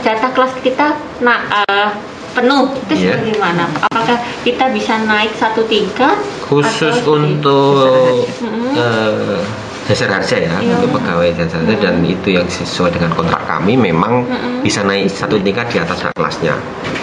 jatah 0.00 0.30
kelas 0.30 0.54
kita 0.60 0.94
nah 1.20 1.38
eh, 1.62 1.88
penuh 2.34 2.66
itu 2.74 2.94
Iya. 2.98 3.14
bagaimana 3.16 3.70
apakah 3.80 4.18
kita 4.42 4.66
bisa 4.70 4.98
naik 5.00 5.30
satu 5.34 5.62
tingkat 5.64 6.18
Khusus 6.42 6.98
atau- 6.98 7.14
untuk 7.14 8.26
eh, 8.74 9.38
dasar 9.84 10.08
harga 10.10 10.36
ya, 10.40 10.56
Iya. 10.58 10.74
untuk 10.74 10.96
pegawai 10.96 11.28
dasar 11.36 11.60
harga 11.60 11.76
dan 11.78 12.00
itu 12.02 12.32
yang 12.32 12.48
sesuai 12.48 12.90
dengan 12.90 13.12
kontrak 13.12 13.44
kami 13.44 13.76
memang 13.76 14.24
Mm-mm. 14.24 14.64
bisa 14.64 14.80
naik 14.80 15.06
satu 15.06 15.36
tingkat 15.38 15.68
di 15.68 15.78
atas 15.78 16.08
kelasnya. 16.08 16.56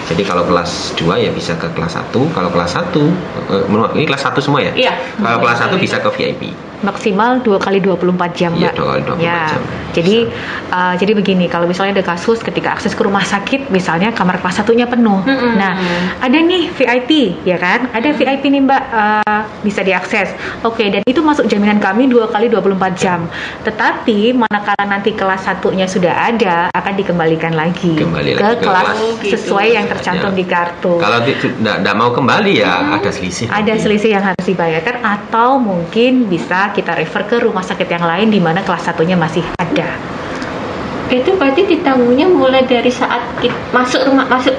Jadi 0.10 0.26
kalau 0.26 0.44
kelas 0.44 0.98
2 0.98 1.16
ya 1.16 1.30
bisa 1.30 1.54
ke 1.56 1.70
kelas 1.72 1.94
1, 1.96 2.26
kalau 2.34 2.50
kelas 2.50 2.74
1 2.74 3.06
eh, 3.54 3.64
menurut- 3.70 3.94
ini 3.94 4.04
kelas 4.04 4.26
1 4.26 4.42
semua 4.42 4.60
ya? 4.60 4.74
Iya. 4.74 4.94
Kalau 5.16 5.38
kelas 5.40 5.58
1 5.62 5.78
bisa 5.78 6.02
ke 6.02 6.10
VIP. 6.12 6.42
Maksimal 6.82 7.40
dua 7.40 7.58
kali 7.58 7.80
24 7.80 8.02
jam 8.34 8.52
Iya, 8.54 8.70
mbak 8.70 8.74
dua 8.76 8.88
kali 8.90 9.02
24 9.08 9.22
ya 9.22 9.40
jam. 9.48 9.62
jadi 9.92 10.16
uh, 10.70 10.94
jadi 10.96 11.12
begini 11.14 11.46
kalau 11.46 11.66
misalnya 11.66 11.96
ada 11.96 12.06
kasus 12.08 12.40
ketika 12.40 12.74
akses 12.74 12.92
ke 12.92 13.02
rumah 13.02 13.24
sakit 13.24 13.70
misalnya 13.70 14.12
kamar 14.12 14.38
kelas 14.38 14.58
satunya 14.58 14.86
penuh 14.86 15.22
Mm-mm. 15.22 15.56
nah 15.56 15.74
ada 16.18 16.38
nih 16.38 16.70
VIP 16.70 17.12
ya 17.44 17.56
kan 17.56 17.90
ada 17.90 18.10
VIP 18.12 18.48
nih 18.48 18.62
mbak 18.62 18.84
uh, 18.90 19.22
bisa 19.62 19.82
diakses 19.82 20.32
oke 20.62 20.82
dan 20.82 21.02
itu 21.04 21.20
masuk 21.20 21.46
jaminan 21.46 21.78
kami 21.78 22.06
dua 22.06 22.28
kali 22.28 22.48
24 22.48 22.72
jam 22.96 23.30
tetapi 23.62 24.34
manakala 24.34 24.84
nanti 24.86 25.12
kelas 25.12 25.44
satunya 25.44 25.86
sudah 25.86 26.12
ada 26.28 26.68
akan 26.72 26.94
dikembalikan 26.94 27.54
lagi 27.54 27.94
Kembali 27.94 28.34
ke 28.34 28.42
lagi 28.42 28.58
ke 28.58 28.64
kelas 28.64 28.88
kelas. 28.90 29.30
sesuai 29.30 29.60
Gitu. 29.62 29.76
yang 29.76 29.86
tercantum 29.88 30.32
Ya. 30.32 30.38
di 30.38 30.46
kartu 30.46 30.94
Kalau 30.98 31.20
tidak 31.22 31.94
mau 31.94 32.10
kembali 32.10 32.54
ya 32.58 32.74
ada 32.94 33.10
selisih. 33.10 33.48
ada 33.48 33.74
selisih 33.74 34.12
yang 34.12 34.24
harus 34.24 34.42
dibayarkan 34.42 34.96
atau 35.00 35.56
mungkin 35.56 36.26
bisa 36.26 36.71
kita 36.72 36.92
refer 36.94 37.24
ke 37.24 37.36
rumah 37.40 37.62
sakit 37.62 37.86
yang 37.86 38.02
lain 38.02 38.28
di 38.28 38.40
mana 38.40 38.60
kelas 38.60 38.84
satunya 38.84 39.16
masih 39.16 39.44
ada. 39.56 39.96
itu 41.12 41.28
berarti 41.36 41.68
ditanggungnya 41.68 42.24
mulai 42.24 42.64
dari 42.64 42.88
saat 42.88 43.20
kita 43.38 43.52
masuk 43.76 44.00
rumah 44.08 44.32
masuk 44.32 44.56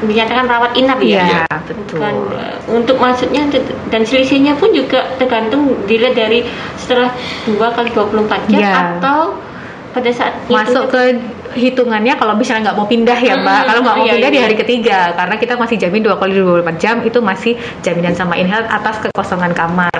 dinyatakan 0.00 0.46
rawat 0.46 0.78
inap 0.78 1.02
ya 1.02 1.10
Iya, 1.10 1.22
Iya. 1.26 1.44
betul. 1.66 1.98
Bukan, 1.98 2.14
eh, 2.38 2.56
untuk 2.70 2.96
masuknya 2.96 3.50
te- 3.50 3.66
dan 3.90 4.06
selisihnya 4.06 4.54
pun 4.54 4.70
juga 4.70 5.18
tergantung 5.18 5.74
dilihat 5.90 6.14
dari 6.14 6.46
setelah 6.78 7.10
dua 7.42 7.74
kali 7.74 7.90
24 7.90 8.46
jam 8.46 8.62
Iya. 8.62 8.74
atau 8.94 9.42
pada 9.88 10.10
saat 10.12 10.32
Masuk 10.46 10.84
itu- 10.84 10.92
ke 10.92 11.02
hitungannya 11.48 12.14
kalau 12.20 12.36
misalnya 12.36 12.70
nggak 12.70 12.76
mau 12.76 12.84
pindah 12.84 13.16
ya 13.18 13.34
mbak, 13.40 13.60
kalau 13.66 13.80
nggak 13.80 13.96
mau 13.96 14.04
iya, 14.04 14.14
pindah 14.20 14.30
di 14.30 14.36
iya. 14.36 14.44
hari 14.44 14.56
ketiga 14.60 14.98
karena 15.16 15.34
kita 15.40 15.54
masih 15.56 15.76
jamin 15.80 16.04
dua 16.04 16.20
kali 16.20 16.36
24 16.36 16.76
jam 16.76 16.96
itu 17.02 17.18
masih 17.24 17.56
jaminan 17.80 18.12
sama 18.12 18.36
Inhealth 18.36 18.68
atas 18.68 19.00
kekosongan 19.00 19.56
kamar, 19.56 19.90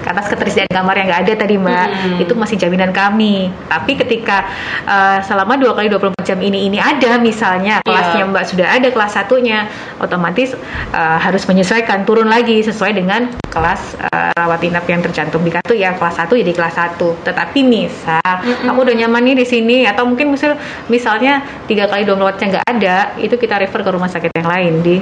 atas 0.00 0.26
ketersediaan 0.32 0.72
kamar 0.72 0.96
yang 0.96 1.06
nggak 1.12 1.22
ada 1.28 1.32
tadi 1.36 1.54
mbak, 1.60 1.86
Mm. 1.94 2.24
itu 2.24 2.32
masih 2.32 2.56
jaminan 2.56 2.90
kami. 2.90 3.52
Tapi 3.68 3.92
ketika 3.94 4.48
uh, 4.88 5.20
selama 5.20 5.60
dua 5.60 5.76
kali 5.76 5.92
24 5.92 6.24
jam 6.24 6.40
ini 6.40 6.66
ini 6.66 6.80
ada 6.80 7.20
misalnya 7.20 7.84
Iya. 7.84 7.86
kelasnya 7.86 8.24
mbak 8.24 8.44
sudah 8.48 8.66
ada 8.72 8.88
kelas 8.88 9.12
satunya, 9.12 9.68
otomatis 10.00 10.56
uh, 10.90 11.18
harus 11.20 11.44
menyesuaikan 11.44 12.08
turun 12.08 12.26
lagi 12.26 12.64
sesuai 12.64 12.96
dengan 12.96 13.28
kelas 13.54 13.94
uh, 14.02 14.34
rawat 14.34 14.60
inap 14.66 14.82
yang 14.90 14.98
tercantum 14.98 15.38
di 15.46 15.54
kartu 15.54 15.78
ya 15.78 15.94
kelas 15.94 16.26
1 16.26 16.42
jadi 16.42 16.52
kelas 16.52 16.74
1 16.98 16.98
tetapi 17.22 17.62
misal 17.62 18.18
Mm-mm. 18.20 18.66
kamu 18.66 18.78
udah 18.82 18.96
nyaman 19.06 19.22
nih 19.30 19.36
di 19.38 19.46
sini 19.46 19.76
atau 19.86 20.02
mungkin 20.10 20.34
misal 20.34 20.58
misalnya 20.90 21.46
tiga 21.70 21.86
kali 21.86 22.02
24 22.02 22.40
jam 22.42 22.48
nggak 22.58 22.66
ada 22.66 22.96
itu 23.22 23.38
kita 23.38 23.62
refer 23.62 23.80
ke 23.86 23.90
rumah 23.94 24.10
sakit 24.10 24.34
yang 24.34 24.50
lain 24.50 24.82
di 24.82 24.96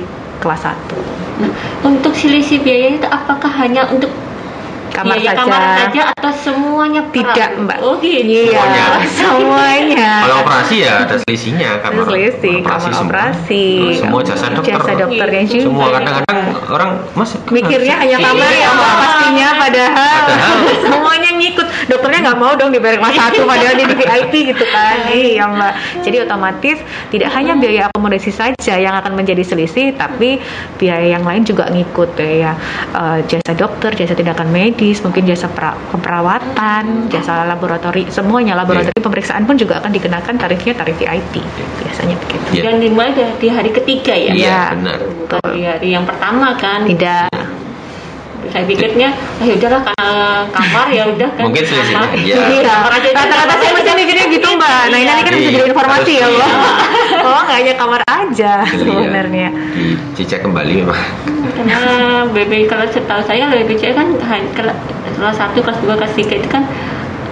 kelas 0.45 0.69
1 0.69 1.23
Nah, 1.33 1.49
untuk 1.83 2.15
selisih 2.15 2.63
biaya 2.63 3.03
itu 3.03 3.09
apakah 3.09 3.51
hanya 3.65 3.89
untuk 3.91 4.13
kamar 4.93 5.17
Biaya 5.17 5.33
saja. 5.33 5.41
kamar 5.41 5.63
saja 5.75 6.03
atau 6.13 6.33
semuanya 6.35 7.03
Tidak, 7.09 7.51
Mbak. 7.59 7.77
Oh 7.81 7.97
gitu. 7.99 8.21
Iya, 8.23 8.61
Semuanya. 8.61 8.85
semuanya. 9.11 10.11
Kalau 10.23 10.37
operasi 10.45 10.75
ya 10.79 10.93
ada 11.03 11.17
selisihnya 11.19 11.71
kamar 11.81 12.05
Selisih, 12.07 12.57
kamar 12.61 12.81
semua. 12.83 13.03
operasi. 13.03 13.65
Semua 13.99 14.21
jasa 14.23 14.47
dokter. 14.49 14.73
Jasa 14.73 14.93
dokternya 14.95 15.43
juga. 15.45 15.65
Semua 15.65 15.87
kadang-kadang 15.91 16.39
orang 16.69 16.91
mas 17.13 17.31
Mikirnya 17.49 17.95
hanya 17.97 18.17
kamar 18.19 18.47
Iya. 18.47 18.59
ya 18.59 18.71
Mbak, 18.71 18.93
pastinya 18.97 19.49
padahal, 19.57 20.19
Padahal. 20.23 20.55
semuanya 20.85 21.31
ngikut. 21.33 21.67
Dokternya 21.83 22.21
nggak 22.23 22.39
mau 22.39 22.53
dong 22.55 22.71
dibayar 22.71 22.97
kelas 22.97 23.15
satu 23.15 23.41
padahal 23.45 23.75
dia 23.75 23.87
di 23.87 23.97
VIP 23.97 24.33
gitu 24.49 24.65
kan. 24.67 24.97
Iya 25.09 25.45
Mbak. 25.49 25.73
Jadi 26.03 26.17
otomatis 26.21 26.79
tidak 27.09 27.29
hanya 27.33 27.53
biaya 27.55 27.83
akomodasi 27.89 28.31
saja 28.31 28.75
yang 28.77 28.95
akan 28.95 29.13
menjadi 29.15 29.43
selisih, 29.43 29.97
tapi 29.97 30.39
biaya 30.77 31.13
yang 31.13 31.25
lain 31.25 31.43
juga 31.43 31.67
ngikut 31.67 32.15
ya. 32.19 32.53
Eh, 32.93 33.19
jasa 33.27 33.53
dokter, 33.53 33.93
jasa 33.93 34.13
tindakan 34.13 34.49
medis, 34.49 34.81
mungkin 34.83 35.23
jasa 35.23 35.47
pra- 35.47 35.79
keperawatan, 35.89 37.07
jasa 37.07 37.47
laboratori, 37.47 38.11
semuanya 38.11 38.59
laboratori 38.59 38.99
pemeriksaan 38.99 39.47
pun 39.47 39.55
juga 39.55 39.79
akan 39.79 39.91
dikenakan 39.91 40.35
tarifnya 40.35 40.75
tarif 40.75 40.99
VIP. 40.99 41.39
Biasanya 41.79 42.19
begitu. 42.19 42.49
Iya. 42.53 42.63
Dan 42.67 42.75
dimulai 42.79 43.15
dari 43.15 43.33
di 43.39 43.47
hari 43.47 43.71
ketiga 43.71 44.11
ya. 44.13 44.31
Iya, 44.31 44.35
Iya. 44.35 44.61
benar. 44.75 44.99
Bukan 45.23 45.41
di 45.53 45.63
hari 45.63 45.89
yang 45.91 46.03
pertama 46.03 46.59
kan. 46.59 46.83
Tidak. 46.83 47.31
Saya 48.43 48.67
pikirnya, 48.67 49.09
ah 49.15 49.45
ya 49.47 49.55
udahlah 49.55 49.81
karena 49.81 50.11
kamar 50.51 50.87
ya 50.91 51.05
udah 51.09 51.31
kan. 51.39 51.45
Mungkin 51.47 51.63
selisihnya, 51.63 52.05
kamar. 52.05 52.19
iya. 52.21 52.37
Iya, 52.53 52.73
Kamar 52.75 52.93
aja 52.99 53.09
rata-rata 53.15 53.55
saya 53.57 53.73
masih 53.73 53.93
mikirnya 53.95 54.25
gitu 54.29 54.49
mbak. 54.53 54.83
Nah 54.91 54.99
ini 54.99 55.07
nanti 55.07 55.23
kan 55.23 55.33
bisa 55.39 55.51
jadi 55.55 55.67
informasi 55.71 56.13
ya 56.19 56.27
mbak. 56.27 56.51
Oh 57.23 57.41
nggak 57.41 57.57
hanya 57.57 57.75
kamar 57.75 58.01
aja 58.03 58.53
Iya. 58.63 58.77
sebenarnya. 58.77 59.49
dicek 60.13 60.43
kembali 60.43 60.83
memang. 60.83 61.01
Karena 61.55 61.79
BB 62.27 62.67
kalau 62.67 62.85
setahu 62.87 63.23
saya 63.23 63.49
BPJS 63.49 63.95
kan 63.95 64.09
han- 64.21 64.51
kela- 64.53 64.79
kelas 65.09 65.37
satu, 65.37 65.59
kelas 65.61 65.79
dua, 65.81 65.95
kelas 65.97 66.13
tiga 66.13 66.35
itu 66.35 66.49
kan 66.49 66.67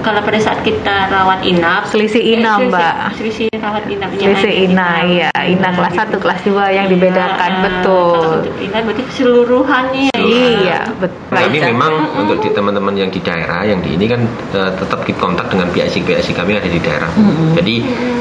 kalau 0.00 0.20
pada 0.20 0.38
saat 0.38 0.60
kita 0.60 1.08
rawat 1.08 1.40
inap 1.42 1.84
Selisih 1.84 2.20
eh, 2.20 2.34
inap, 2.36 2.58
selisih- 2.58 2.72
Mbak. 2.72 2.94
selisih 3.16 3.46
rawat 3.56 3.84
inapnya 3.86 4.24
Selisih 4.24 4.50
aja 4.50 4.64
ina, 4.64 4.88
kita. 4.88 5.06
iya, 5.06 5.30
ina 5.46 5.68
kelas 5.70 5.92
Gitu. 5.92 6.00
satu, 6.00 6.16
kelas 6.18 6.40
dua 6.42 6.64
yang 6.68 6.86
dibedakan, 6.86 7.50
Iya, 7.50 7.62
betul. 7.62 8.08
kalau 8.10 8.36
untuk 8.40 8.56
inap 8.58 8.82
berarti 8.82 9.02
keseluruhannya 9.04 10.10
ya. 10.10 10.20
Iya, 10.20 10.78
betul. 10.96 11.30
Nah, 11.30 11.42
ini 11.46 11.58
memang 11.62 11.92
untuk 12.16 12.38
di 12.40 12.50
teman-teman 12.50 12.94
yang 12.96 13.10
di 13.10 13.20
daerah 13.20 13.60
yang 13.62 13.80
di 13.80 13.90
ini 13.94 14.06
kan 14.06 14.20
eh, 14.50 14.70
tetap 14.74 15.00
di 15.04 15.12
kontak 15.12 15.46
dengan 15.48 15.68
PIC 15.68 16.02
PIC 16.02 16.28
kami 16.32 16.56
ada 16.56 16.66
di 16.66 16.80
daerah. 16.80 17.10
Jadi 17.54 17.74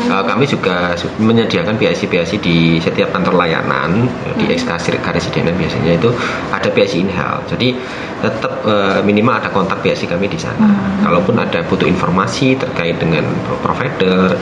eh, 0.06 0.24
kami 0.26 0.44
juga 0.46 0.94
menyediakan 1.18 1.76
PIC 1.76 2.02
PIC 2.06 2.32
di 2.40 2.58
setiap 2.78 3.10
kantor 3.12 3.40
layanan 3.40 4.06
eh, 4.28 4.34
di 4.36 4.46
ekskasi 4.50 5.00
karesidenan 5.00 5.56
biasanya 5.56 5.96
itu 5.96 6.10
ada 6.50 6.68
PIC 6.68 6.94
in-health. 7.00 7.48
Jadi 7.50 7.74
tetap 8.20 8.52
eh, 8.64 9.00
minimal 9.02 9.40
ada 9.40 9.50
kontak 9.50 9.80
PIC 9.80 10.06
kami 10.06 10.28
di 10.28 10.38
sana. 10.38 10.68
Kalaupun 11.00 11.40
ada 11.40 11.64
butuh 11.70 11.86
informasi 11.86 12.58
terkait 12.58 12.98
dengan 12.98 13.24
provider, 13.62 14.36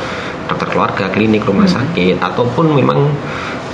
dokter 0.48 0.68
keluarga, 0.72 1.12
klinik, 1.12 1.44
rumah 1.44 1.68
sakit 1.68 2.24
ataupun 2.24 2.72
memang 2.72 3.12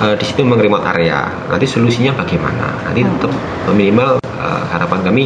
eh, 0.02 0.16
di 0.18 0.26
situ 0.26 0.42
memang 0.42 0.60
remote 0.60 0.86
area. 0.90 1.30
Nanti 1.48 1.70
solusinya 1.70 2.18
bagaimana? 2.18 2.90
Nanti 2.90 3.06
tetap 3.06 3.32
minimal 3.72 4.18
eh, 4.20 4.64
harapan 4.74 5.00
kami 5.06 5.24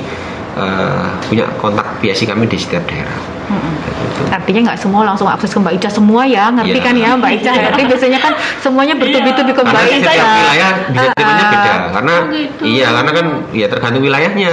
eh, 0.60 1.08
punya 1.32 1.48
kontak 1.58 2.04
PIC 2.04 2.28
kami 2.28 2.46
di 2.52 2.60
setiap 2.60 2.84
daerah. 2.86 3.37
Gitu. 3.48 4.22
Artinya 4.28 4.62
nggak 4.72 4.80
semua 4.80 5.02
langsung 5.08 5.28
akses 5.28 5.56
ke 5.56 5.60
Mbak 5.60 5.74
Ica 5.80 5.90
semua 5.90 6.28
ya, 6.28 6.52
ngerti 6.52 6.80
Iya. 6.80 6.84
kan 6.84 6.96
ya 7.00 7.10
Mbak 7.16 7.32
Ica? 7.40 7.52
Ngerti 7.56 7.82
biasanya 7.88 8.20
kan 8.20 8.34
semuanya 8.60 8.94
bertubi-tubi 9.00 9.52
ke 9.56 9.62
Mbak 9.64 9.84
Ica. 9.88 9.96
setiap 10.08 10.28
wilayah 10.28 10.72
bisa 10.92 11.08
terimanya 11.16 11.46
Ah, 11.48 11.52
beda 11.52 11.74
karena 11.88 12.14
Oh, 12.18 12.32
gitu. 12.34 12.62
iya 12.66 12.88
karena 12.92 13.12
kan 13.14 13.26
ya 13.56 13.68
tergantung 13.68 14.04
wilayahnya 14.04 14.52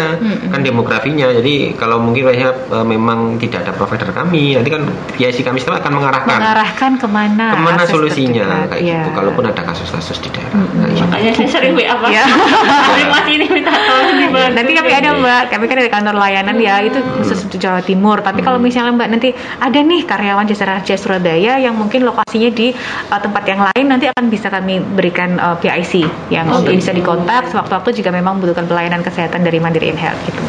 kan 0.50 0.60
demografinya 0.62 1.26
jadi 1.32 1.54
kalau 1.74 1.96
mungkin 1.98 2.22
wilayahnya 2.28 2.50
eh, 2.70 2.86
memang 2.86 3.18
tidak 3.38 3.66
ada 3.66 3.72
provider 3.74 4.10
kami 4.10 4.54
nanti 4.54 4.70
kan 4.70 4.82
PIC 5.16 5.42
kami 5.42 5.58
setelah 5.58 5.82
akan 5.82 5.92
mengarahkan 5.98 6.38
mengarahkan 6.38 6.90
ke 7.00 7.06
mana? 7.08 7.46
ke 7.50 7.58
mana 7.58 7.82
solusinya 7.84 8.68
kayak 8.68 8.82
ya. 8.82 9.02
gitu 9.02 9.10
kalaupun 9.12 9.44
ada 9.48 9.62
kasus-kasus 9.64 10.18
di 10.20 10.30
daerah 10.30 10.52
Nah, 10.74 10.90
iya. 10.90 11.02
Makanya 11.06 11.30
saya 11.34 11.48
sering 11.50 11.72
WA. 11.74 11.94
Iya. 12.10 12.24
Masih 13.14 13.32
ini 13.38 13.46
minta 13.48 13.70
tolong 13.70 14.16
dibantu. 14.18 14.54
Nanti 14.58 14.72
kami 14.74 14.90
ada 14.90 15.10
mbak, 15.14 15.42
kami 15.50 15.64
kan 15.66 15.76
ada 15.78 15.90
kantor 15.90 16.14
layanan 16.18 16.56
ya 16.58 16.74
itu 16.82 16.98
khusus 17.16 17.38
untuk 17.46 17.58
Jawa 17.58 17.80
Timur. 17.80 18.18
Tapi 18.20 18.42
kalau 18.42 18.58
misalnya 18.58 18.83
mbak 18.92 19.08
nanti 19.08 19.32
ada 19.56 19.78
nih 19.80 20.04
karyawan 20.04 20.44
jasa 20.44 20.68
raja 20.68 20.94
Surabaya 20.98 21.56
yang 21.56 21.72
mungkin 21.72 22.04
lokasinya 22.04 22.50
di 22.50 22.76
uh, 23.08 23.20
tempat 23.20 23.44
yang 23.48 23.60
lain 23.64 23.86
nanti 23.88 24.10
akan 24.10 24.28
bisa 24.28 24.52
kami 24.52 24.82
berikan 24.82 25.40
uh, 25.40 25.56
PIC 25.56 26.04
yang 26.28 26.44
Oh, 26.50 26.60
untuk 26.60 26.76
gitu. 26.76 26.84
bisa 26.84 26.92
dikontak 26.92 27.48
sewaktu-waktu 27.48 28.02
jika 28.02 28.10
memang 28.12 28.36
membutuhkan 28.36 28.68
pelayanan 28.68 29.00
kesehatan 29.00 29.40
dari 29.40 29.56
Mandiri 29.62 29.88
In 29.88 29.96
Health 29.96 30.20
gitu. 30.28 30.42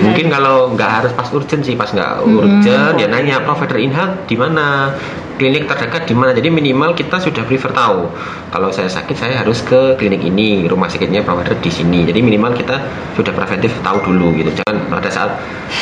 mungkin 0.00 0.32
kalau 0.32 0.72
nggak 0.72 0.90
harus 0.90 1.12
pas 1.12 1.28
urgent 1.32 1.60
sih 1.60 1.76
pas 1.76 1.88
nggak 1.88 2.24
urgent 2.24 2.96
dia 2.96 3.08
nanya 3.08 3.44
provider 3.44 3.76
in-health 3.76 4.16
di 4.24 4.36
mana 4.36 4.96
klinik 5.40 5.64
terdekat 5.64 6.04
di 6.04 6.12
mana. 6.12 6.36
Jadi 6.36 6.52
minimal 6.52 6.92
kita 6.92 7.16
sudah 7.16 7.40
prefer 7.48 7.72
tahu. 7.72 8.12
Kalau 8.52 8.68
saya 8.68 8.92
sakit 8.92 9.16
saya 9.16 9.40
harus 9.40 9.64
ke 9.64 9.96
klinik 9.96 10.20
ini. 10.20 10.68
Rumah 10.68 10.92
sakitnya 10.92 11.24
provider 11.24 11.56
di 11.56 11.72
sini. 11.72 12.04
Jadi 12.04 12.20
minimal 12.20 12.52
kita 12.52 12.76
sudah 13.16 13.32
preventif 13.32 13.72
tahu 13.80 14.04
dulu 14.04 14.36
gitu. 14.36 14.52
Jangan 14.60 14.76
pada 14.92 15.08
saat 15.08 15.30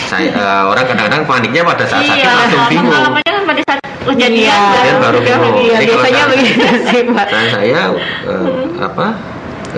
saya 0.07 0.31
eh, 0.39 0.63
orang 0.71 0.87
kadang-kadang 0.87 1.27
paniknya 1.27 1.67
pada 1.67 1.83
saat 1.83 2.07
sakit 2.07 2.23
Iya, 2.23 2.31
langsung 2.31 2.63
bingung. 2.71 2.95
kan 2.95 3.43
pada 3.43 3.63
saat 3.67 3.81
kejadian 4.07 4.55
Iya, 4.55 4.93
baru 5.03 5.19
bingung. 5.19 5.57
Iya, 5.59 5.79
biasanya 5.83 6.23
begitu 6.31 6.67
sih 6.87 7.01
mbak. 7.11 7.27
Nah 7.27 7.45
saya 7.51 7.81
eh, 8.31 8.47
apa 8.89 9.07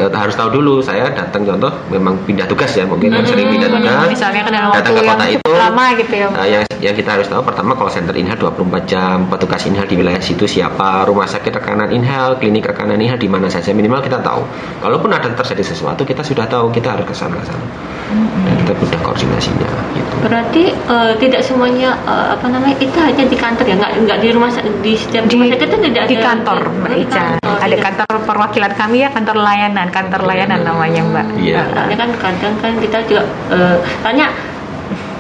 harus 0.09 0.35
tahu 0.39 0.49
dulu 0.57 0.81
saya 0.81 1.13
datang 1.13 1.45
contoh 1.45 1.69
memang 1.93 2.17
pindah 2.25 2.49
tugas 2.49 2.73
ya 2.73 2.89
mungkin 2.89 3.13
yang 3.13 3.27
sering 3.29 3.53
pindah 3.53 3.69
tugas. 3.69 4.09
Misalnya 4.09 4.41
kan 4.47 4.53
dalam 4.55 4.71
datang 4.73 4.95
waktu 4.97 5.05
ke 5.05 5.11
kota 5.13 5.27
itu 5.29 5.51
lama 5.53 5.85
gitu 6.01 6.15
ya. 6.17 6.27
eh, 6.41 6.49
yang 6.49 6.65
yang 6.81 6.95
kita 6.97 7.11
harus 7.21 7.29
tahu 7.29 7.43
pertama 7.45 7.77
call 7.77 7.93
center 7.93 8.17
inhal 8.17 8.39
24 8.41 8.89
jam 8.89 9.29
petugas 9.29 9.63
inhal 9.69 9.85
di 9.85 9.95
wilayah 10.01 10.23
situ 10.23 10.49
siapa 10.49 11.05
rumah 11.05 11.29
sakit 11.29 11.53
rekanan 11.53 11.93
inhal 11.93 12.41
klinik 12.41 12.65
rekanan 12.65 12.97
inhal 12.97 13.21
di 13.21 13.29
mana 13.29 13.53
saja 13.53 13.77
minimal 13.77 14.01
kita 14.01 14.25
tahu. 14.25 14.47
Kalaupun 14.81 15.13
ada 15.13 15.29
terjadi 15.37 15.65
sesuatu 15.77 16.07
kita 16.09 16.25
sudah 16.25 16.49
tahu 16.49 16.73
kita 16.73 16.97
harus 16.97 17.05
ke 17.05 17.13
sana 17.13 17.37
ke 17.37 17.47
sana. 17.51 17.67
Dan 18.11 18.55
kita 18.67 18.73
mudah 18.75 19.01
koordinasinya 19.07 19.69
gitu. 19.95 20.15
Berarti 20.25 20.63
eh, 20.73 21.13
tidak 21.21 21.43
semuanya 21.45 21.95
eh, 22.09 22.27
apa 22.35 22.47
namanya 22.49 22.77
itu 22.81 22.99
hanya 22.99 23.25
di 23.29 23.37
kantor 23.37 23.65
ya, 23.69 23.75
nggak 23.79 23.93
nggak 24.07 24.19
di 24.19 24.29
rumah 24.35 24.51
di 24.83 24.93
setiap 24.97 25.25
di, 25.29 25.35
rumah 25.37 25.47
sakit 25.53 25.69
itu 25.69 25.79
tidak 25.91 26.05
di 26.09 26.17
ada 26.19 26.25
kantor 26.27 26.59
Mbak 26.71 26.91
Di 26.91 27.03
Ica 27.05 27.23
kantor, 27.39 27.57
ada 27.61 27.67
tidak. 27.69 27.83
kantor 27.85 28.15
perwakilan 28.27 28.73
kami 28.75 28.97
ya 29.03 29.09
kantor 29.11 29.37
layanan 29.39 29.89
kantor 29.91 30.25
layanan 30.25 30.63
namanya 30.63 31.03
Mbak 31.03 31.27
Iya. 31.37 31.61
Soalnya 31.69 31.97
kan 31.99 32.11
kadang 32.17 32.55
kan 32.59 32.73
kita 32.79 32.99
juga 33.05 33.23
eh, 33.51 33.77
tanya 34.01 34.27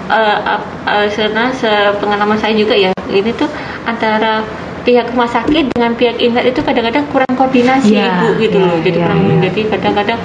eh, 0.08 0.38
ap- 0.44 0.72
eh, 0.86 1.06
sebenarnya 1.08 1.52
sepengalaman 1.52 2.38
saya 2.38 2.54
juga 2.54 2.74
ya 2.74 2.90
ini 3.10 3.30
tuh 3.34 3.50
antara 3.84 4.42
pihak 4.80 5.12
rumah 5.12 5.28
sakit 5.28 5.76
dengan 5.76 5.92
pihak 5.92 6.16
ingat 6.16 6.44
itu 6.46 6.60
kadang-kadang 6.64 7.04
kurang 7.12 7.34
koordinasi 7.36 7.92
Iya, 7.92 8.16
ibu 8.16 8.28
gitu 8.40 8.56
iya, 8.56 8.64
loh 8.64 8.78
jadi 8.80 8.96
iya, 8.96 9.04
kurang 9.04 9.20
iya. 9.20 9.36
jadi 9.44 9.60
kadang-kadang 9.68 10.20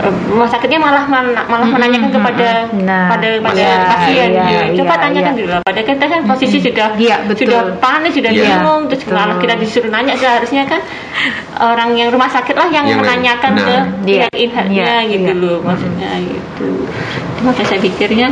rumah 0.00 0.48
sakitnya 0.48 0.80
malah 0.80 1.04
malah, 1.04 1.68
menanyakan 1.68 2.08
mm-mm. 2.08 2.16
kepada 2.16 2.48
Nah, 2.72 3.06
pada 3.12 3.28
pada 3.44 3.60
iya, 3.60 3.84
pasien 3.86 4.28
iya, 4.32 4.44
gitu. 4.72 4.82
coba 4.82 4.94
iya, 4.96 5.02
tanyakan 5.04 5.32
iya. 5.34 5.40
dulu 5.44 5.52
pada 5.62 5.80
kita 5.84 6.04
kan 6.08 6.20
posisi 6.24 6.58
sudah 6.64 6.88
betul. 7.28 7.46
sudah 7.46 7.60
panik 7.78 8.12
sudah 8.16 8.30
Iya, 8.32 8.42
bingung 8.42 8.82
terus 8.88 9.02
betul. 9.04 9.16
malah 9.16 9.36
kita 9.38 9.54
disuruh 9.60 9.90
nanya 9.92 10.14
seharusnya 10.16 10.62
kan 10.64 10.80
orang 11.60 11.90
yang 11.94 12.08
rumah 12.08 12.30
sakit 12.32 12.56
lah 12.56 12.68
yang, 12.72 12.88
Yang 12.88 12.98
menanyakan 13.04 13.52
nah. 13.52 13.60
ke 13.60 13.72
Iya, 13.72 13.82
pihak 14.02 14.32
inhatnya 14.34 14.84
iya, 15.04 15.10
gitu 15.12 15.30
iya. 15.30 15.42
loh 15.42 15.58
maksudnya 15.60 16.10
gitu 16.18 16.68
makanya 17.44 17.68
saya 17.68 17.80
pikirnya 17.82 18.28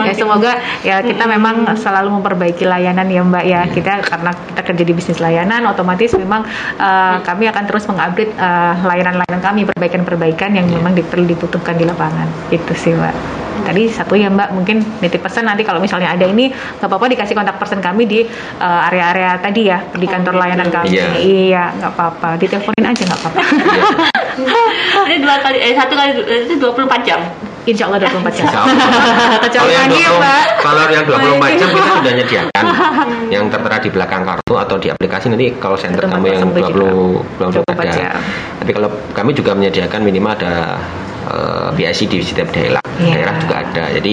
ya 0.00 0.14
semoga 0.14 0.52
ya 0.80 1.02
kita 1.02 1.24
memang 1.26 1.66
selalu 1.74 2.20
memperbaiki 2.20 2.64
layanan 2.64 3.10
ya 3.10 3.22
Mbak 3.22 3.44
ya. 3.44 3.60
Kita 3.66 3.92
karena 4.02 4.30
kita 4.32 4.60
kerja 4.62 4.84
di 4.86 4.92
bisnis 4.94 5.18
layanan 5.18 5.66
otomatis 5.66 6.14
memang 6.14 6.46
eh, 6.76 7.16
kami 7.20 7.50
akan 7.50 7.64
terus 7.66 7.84
mengupdate 7.86 8.32
eh, 8.32 8.74
layanan-layanan 8.80 9.42
kami 9.42 9.60
perbaikan-perbaikan 9.66 10.54
yang 10.54 10.66
memang 10.66 10.94
di- 10.94 11.04
perlu 11.04 11.26
dibutuhkan 11.26 11.74
di 11.74 11.84
lapangan. 11.84 12.26
Itu 12.48 12.72
sih 12.72 12.94
Mbak. 12.94 13.14
Tadi 13.60 13.82
satu 13.92 14.16
ya 14.16 14.32
Mbak 14.32 14.48
mungkin 14.56 14.80
nitip 15.04 15.20
pesan 15.20 15.44
nanti 15.44 15.66
kalau 15.66 15.84
misalnya 15.84 16.16
ada 16.16 16.24
ini 16.24 16.48
nggak 16.48 16.88
apa-apa 16.88 17.12
dikasih 17.12 17.36
kontak 17.36 17.60
person 17.60 17.82
kami 17.82 18.06
di 18.06 18.24
eh, 18.56 18.86
area-area 18.88 19.36
tadi 19.42 19.68
ya 19.68 19.84
di 19.92 20.06
kantor 20.06 20.38
layanan 20.38 20.70
kami. 20.70 20.96
Iya. 20.96 21.06
iya 21.20 21.64
nggak 21.76 21.92
apa-apa. 21.92 22.28
Diteleponin 22.40 22.86
aja 22.86 23.02
nggak 23.04 23.20
apa-apa. 23.20 23.40
Ini 25.10 25.20
dua 25.20 25.36
kali 25.42 25.58
eh 25.60 25.74
satu 25.76 25.92
kali 25.92 26.10
itu 26.48 26.54
24 26.56 27.04
jam 27.04 27.20
Insya 27.70 27.86
Allah 27.86 27.98
24 28.02 28.34
jam 28.34 28.46
kecuali 29.46 29.50
Kalau 29.50 29.70
yang 29.70 29.86
pagi 29.86 30.02
ya 30.02 30.10
20 30.10 30.18
Mbak 30.18 30.42
Kalau 30.60 30.82
yang 30.90 31.04
24 31.06 31.60
jam 31.60 31.68
kita 31.70 31.90
sudah 31.94 32.12
nyediakan 32.18 32.64
yang 33.34 33.44
tertera 33.46 33.76
di 33.78 33.90
belakang 33.94 34.22
kartu 34.26 34.54
atau 34.58 34.76
di 34.76 34.88
aplikasi 34.90 35.26
nanti 35.30 35.46
kalau 35.56 35.76
center 35.78 36.04
kami 36.10 36.34
yang 36.34 36.50
kosong 36.50 36.74
20 36.74 36.74
juga. 36.74 36.90
24 37.70 37.70
24 37.70 37.78
ada. 37.78 37.92
jam. 37.94 38.18
Tapi 38.60 38.70
kalau 38.74 38.88
kami 39.14 39.30
juga 39.32 39.50
menyediakan 39.54 40.00
minimal 40.02 40.32
ada 40.34 40.54
eh, 41.30 41.68
BIC 41.78 42.00
di 42.10 42.18
setiap 42.26 42.48
daerah. 42.50 42.82
Iya. 42.98 43.14
Daerah 43.14 43.34
juga 43.38 43.54
ada. 43.62 43.84
Jadi 43.94 44.12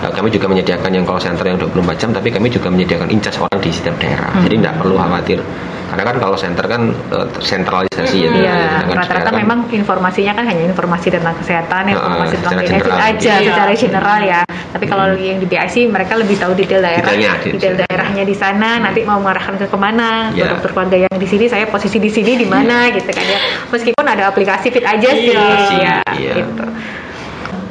kami 0.00 0.28
juga 0.28 0.46
menyediakan 0.46 0.90
yang 0.92 1.04
call 1.04 1.18
center 1.18 1.44
yang 1.44 1.56
24 1.56 1.72
jam, 1.96 2.10
tapi 2.12 2.28
kami 2.28 2.48
juga 2.48 2.68
menyediakan 2.68 3.08
incas 3.08 3.36
orang 3.36 3.58
di 3.58 3.70
setiap 3.70 3.96
daerah. 3.96 4.28
Hmm. 4.30 4.44
Jadi 4.44 4.54
tidak 4.60 4.74
perlu 4.78 4.94
khawatir. 4.94 5.40
Karena 5.86 6.02
kan 6.02 6.16
kalau 6.18 6.34
center 6.34 6.66
kan 6.66 6.82
eh, 6.90 7.26
sentralisasi 7.38 8.18
ya. 8.18 8.30
Iya, 8.34 8.54
Sedangkan 8.82 8.96
rata-rata 8.98 9.06
sekarang- 9.22 9.38
memang 9.40 9.58
informasinya 9.70 10.32
kan 10.34 10.44
hanya 10.44 10.62
informasi 10.66 11.08
tentang 11.08 11.34
kesehatan, 11.38 11.82
informasi 11.88 12.26
Ah, 12.26 12.34
tentang 12.36 12.52
secara 12.52 12.60
benefit 12.60 12.82
general. 12.82 13.08
aja 13.08 13.32
Iya. 13.32 13.46
secara 13.46 13.72
general 13.72 14.18
ya. 14.20 14.40
Tapi 14.66 14.84
kalau 14.84 15.06
yang 15.14 15.38
di 15.38 15.46
BIC 15.46 15.74
mereka 15.88 16.12
lebih 16.14 16.36
tahu 16.36 16.52
detail 16.52 16.82
daerah, 16.82 17.06
Detailnya, 17.06 17.32
di- 17.40 17.52
detail 17.54 17.74
daerahnya 17.78 18.24
di 18.24 18.34
sana, 18.34 18.70
nanti 18.78 19.00
mau 19.02 19.16
mengarahkan 19.16 19.56
ke 19.56 19.66
ke 19.66 19.78
mana, 19.78 20.28
ke 20.28 20.36
Iya. 20.36 20.52
dokter 20.52 20.70
keluarga 20.70 20.96
yang 21.00 21.16
di 21.16 21.24
sini, 21.24 21.44
saya 21.46 21.64
posisi 21.66 21.96
di 21.96 22.10
sini 22.10 22.34
di 22.34 22.44
mana 22.44 22.90
gitu 22.90 23.06
kan 23.06 23.24
ya. 23.24 23.38
Meskipun 23.70 24.04
ada 24.04 24.28
aplikasi 24.28 24.68
fit 24.68 24.84
aja 24.84 25.08
sih, 25.08 25.32
Iya, 25.32 25.48
ya, 25.72 25.96
iya. 26.12 26.34
gitu. 26.36 26.66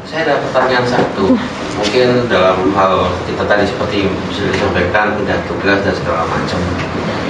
Saya 0.06 0.22
ada 0.24 0.36
pertanyaan 0.40 0.86
satu, 0.86 1.34
mungkin 1.76 2.08
dalam 2.30 2.70
hal 2.72 2.94
kita 3.26 3.44
tadi 3.44 3.66
seperti 3.66 4.06
bisa 4.30 4.46
disampaikan 4.48 5.18
pindah 5.18 5.40
tugas 5.46 5.82
dan 5.82 5.94
segala 5.94 6.24
macam. 6.26 6.60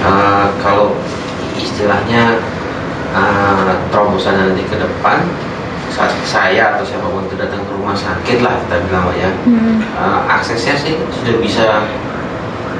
Eh, 0.03 0.45
kalau 0.59 0.91
istilahnya 1.55 2.35
eh, 3.11 3.71
terobosan 3.89 4.35
nanti 4.35 4.67
ke 4.67 4.75
depan, 4.75 5.23
saat 5.87 6.11
saya 6.27 6.75
atau 6.75 6.83
siapa 6.83 7.07
pun 7.07 7.23
itu 7.23 7.39
datang 7.39 7.63
ke 7.63 7.71
rumah 7.71 7.95
sakit 7.95 8.43
lah 8.43 8.59
kita 8.67 8.75
bilang 8.85 9.07
ya, 9.15 9.31
Hmm. 9.47 9.79
eh, 9.79 10.19
aksesnya 10.29 10.75
sih 10.75 10.93
sudah 11.15 11.35
bisa 11.39 11.65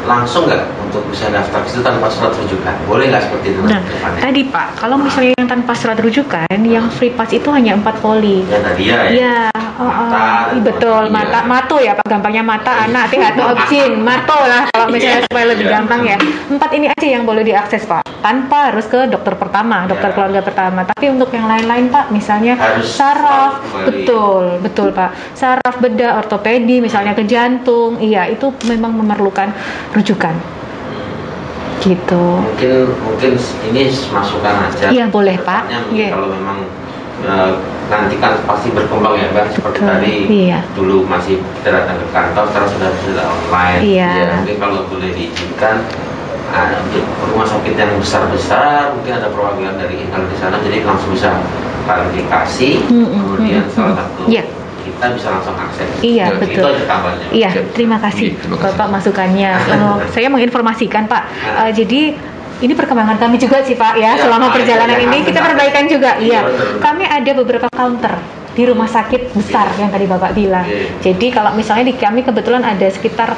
langsung 0.06 0.46
nggak 0.46 0.62
untuk 0.86 1.02
bisa 1.10 1.32
daftar 1.32 1.64
ke 1.64 1.72
situ 1.72 1.82
tanpa 1.82 2.12
surat 2.12 2.36
rujukan? 2.36 2.76
Boleh 2.86 3.10
nggak 3.10 3.24
seperti 3.26 3.48
itu 3.50 3.60
Nah, 3.64 3.80
nanti 3.80 3.88
ke 3.88 3.96
depannya? 3.96 4.20
tadi 4.22 4.42
Pak, 4.46 4.68
kalau 4.76 4.98
misalnya 5.00 5.32
yang 5.34 5.48
tanpa 5.50 5.72
surat 5.74 5.98
rujukan, 5.98 6.46
yang 6.62 6.86
free 6.92 7.10
pass 7.10 7.32
itu 7.32 7.48
hanya 7.50 7.74
empat 7.74 7.96
poli. 8.00 8.44
Yang 8.46 8.64
tadi 8.68 8.84
ya, 8.86 8.94
ya. 8.94 9.10
Iya, 9.10 9.38
oh, 9.50 9.65
oh, 9.80 9.86
Mata, 9.86 10.56
iya, 10.56 10.62
betul. 10.64 11.02
iya. 11.08 11.14
Mata, 11.14 11.40
mato 11.44 11.76
ya, 11.80 11.92
Pak. 11.94 12.06
Gampangnya 12.08 12.44
mata, 12.44 12.72
anak, 12.88 13.12
hati, 13.12 13.18
hati, 13.20 13.42
objin, 13.54 13.92
mato 14.02 14.36
lah. 14.36 14.68
Kalau 14.72 14.88
misalnya 14.90 15.20
Iya, 15.22 15.28
supaya 15.28 15.46
lebih 15.52 15.66
iya. 15.68 15.74
gampang 15.80 16.02
ya. 16.08 16.18
Empat 16.48 16.70
ini 16.74 16.86
aja 16.90 17.08
yang 17.08 17.24
boleh 17.24 17.44
diakses, 17.44 17.84
Pak. 17.86 18.02
Tanpa 18.20 18.74
harus 18.74 18.90
ke 18.90 19.06
dokter 19.06 19.36
pertama, 19.38 19.86
dokter 19.86 20.10
Iya. 20.10 20.16
keluarga 20.16 20.42
pertama. 20.42 20.82
Tapi 20.84 21.06
untuk 21.14 21.30
yang 21.30 21.46
lain-lain, 21.46 21.94
Pak, 21.94 22.10
misalnya 22.10 22.58
Harus 22.58 22.88
saraf, 22.90 23.62
betul, 23.86 24.58
betul, 24.64 24.90
Pak. 24.92 25.38
Saraf, 25.38 25.78
bedah, 25.78 26.18
ortopedi, 26.20 26.82
misalnya 26.82 27.14
ke 27.14 27.24
jantung, 27.24 28.00
iya, 28.00 28.26
itu 28.26 28.50
memang 28.66 28.96
memerlukan 28.96 29.52
rujukan. 29.94 30.34
Gitu. 31.86 32.18
mungkin 32.18 32.98
mungkin 33.06 33.38
ini 33.70 33.94
masukan 34.10 34.56
aja 34.74 34.90
Iya, 34.90 35.06
boleh, 35.06 35.38
Pak. 35.38 35.94
Iya. 35.94 36.18
kalau 36.18 36.34
memang 36.34 36.66
eh, 37.26 37.52
nanti 37.86 38.16
kan 38.18 38.34
pasti 38.44 38.70
berkembang 38.70 39.14
ya 39.14 39.30
mbak 39.30 39.50
seperti 39.52 39.78
Betul, 39.78 39.90
tadi 39.92 40.14
iya. 40.28 40.60
dulu 40.74 41.06
masih 41.06 41.38
datang 41.62 41.98
ke 41.98 42.08
kantor 42.10 42.44
sekarang 42.50 42.70
sudah 42.72 42.90
sudah 43.04 43.26
online 43.28 43.82
Iya. 43.82 44.10
Ya, 44.10 44.26
mungkin 44.36 44.58
kalau 44.58 44.80
boleh 44.88 45.10
diizinkan 45.12 45.76
ah, 46.50 46.74
untuk 46.80 47.04
rumah 47.26 47.46
sakit 47.46 47.74
yang 47.74 47.94
besar 47.98 48.26
besar 48.30 48.90
mungkin 48.92 49.14
ada 49.16 49.30
perwakilan 49.30 49.76
dari 49.76 50.00
Intel 50.00 50.26
di 50.26 50.38
sana 50.38 50.58
jadi 50.60 50.82
langsung 50.82 51.12
bisa 51.12 51.30
klarifikasi 51.86 52.70
Mm, 52.90 52.98
mm, 52.98 53.10
kemudian 53.22 53.64
mm, 53.64 53.72
salah 53.72 53.94
mm. 53.94 54.00
satu 54.00 54.22
Iya. 54.26 54.44
kita 54.82 55.06
bisa 55.14 55.28
langsung 55.30 55.56
akses 55.56 55.90
Iya, 56.00 56.26
Ya, 56.26 56.38
betul. 56.38 56.54
itu 56.56 56.68
aja 56.68 56.84
tambahnya 56.86 57.28
Iya, 57.32 57.50
terima 57.72 57.98
kasih, 57.98 58.30
terima 58.36 58.58
kasih. 58.58 58.70
Bapak 58.72 58.88
masukannya. 58.92 59.52
Kalau 59.60 59.94
saya 60.14 60.28
menginformasikan 60.28 61.04
Pak, 61.06 61.24
eh, 61.44 61.72
jadi 61.74 62.02
ini 62.64 62.72
perkembangan 62.72 63.20
kami 63.20 63.36
juga 63.36 63.60
sih 63.66 63.76
Pak 63.76 64.00
ya, 64.00 64.16
Ya, 64.16 64.22
selama 64.22 64.48
Pak, 64.48 64.64
perjalanan 64.64 64.96
ya, 64.96 65.04
ini 65.04 65.18
kita 65.28 65.40
benar. 65.44 65.50
perbaikan 65.52 65.84
juga. 65.92 66.12
Iya, 66.22 66.40
Iya, 66.48 66.80
kami 66.80 67.04
ada 67.04 67.32
beberapa 67.36 67.68
counter 67.68 68.14
di 68.56 68.64
rumah 68.64 68.88
sakit 68.88 69.36
besar 69.36 69.68
yang 69.76 69.92
tadi 69.92 70.08
Bapak 70.08 70.32
bilang. 70.32 70.64
Jadi 71.04 71.28
kalau 71.36 71.52
misalnya 71.52 71.92
di 71.92 71.96
kami 72.00 72.24
kebetulan 72.24 72.64
ada 72.64 72.88
sekitar 72.88 73.36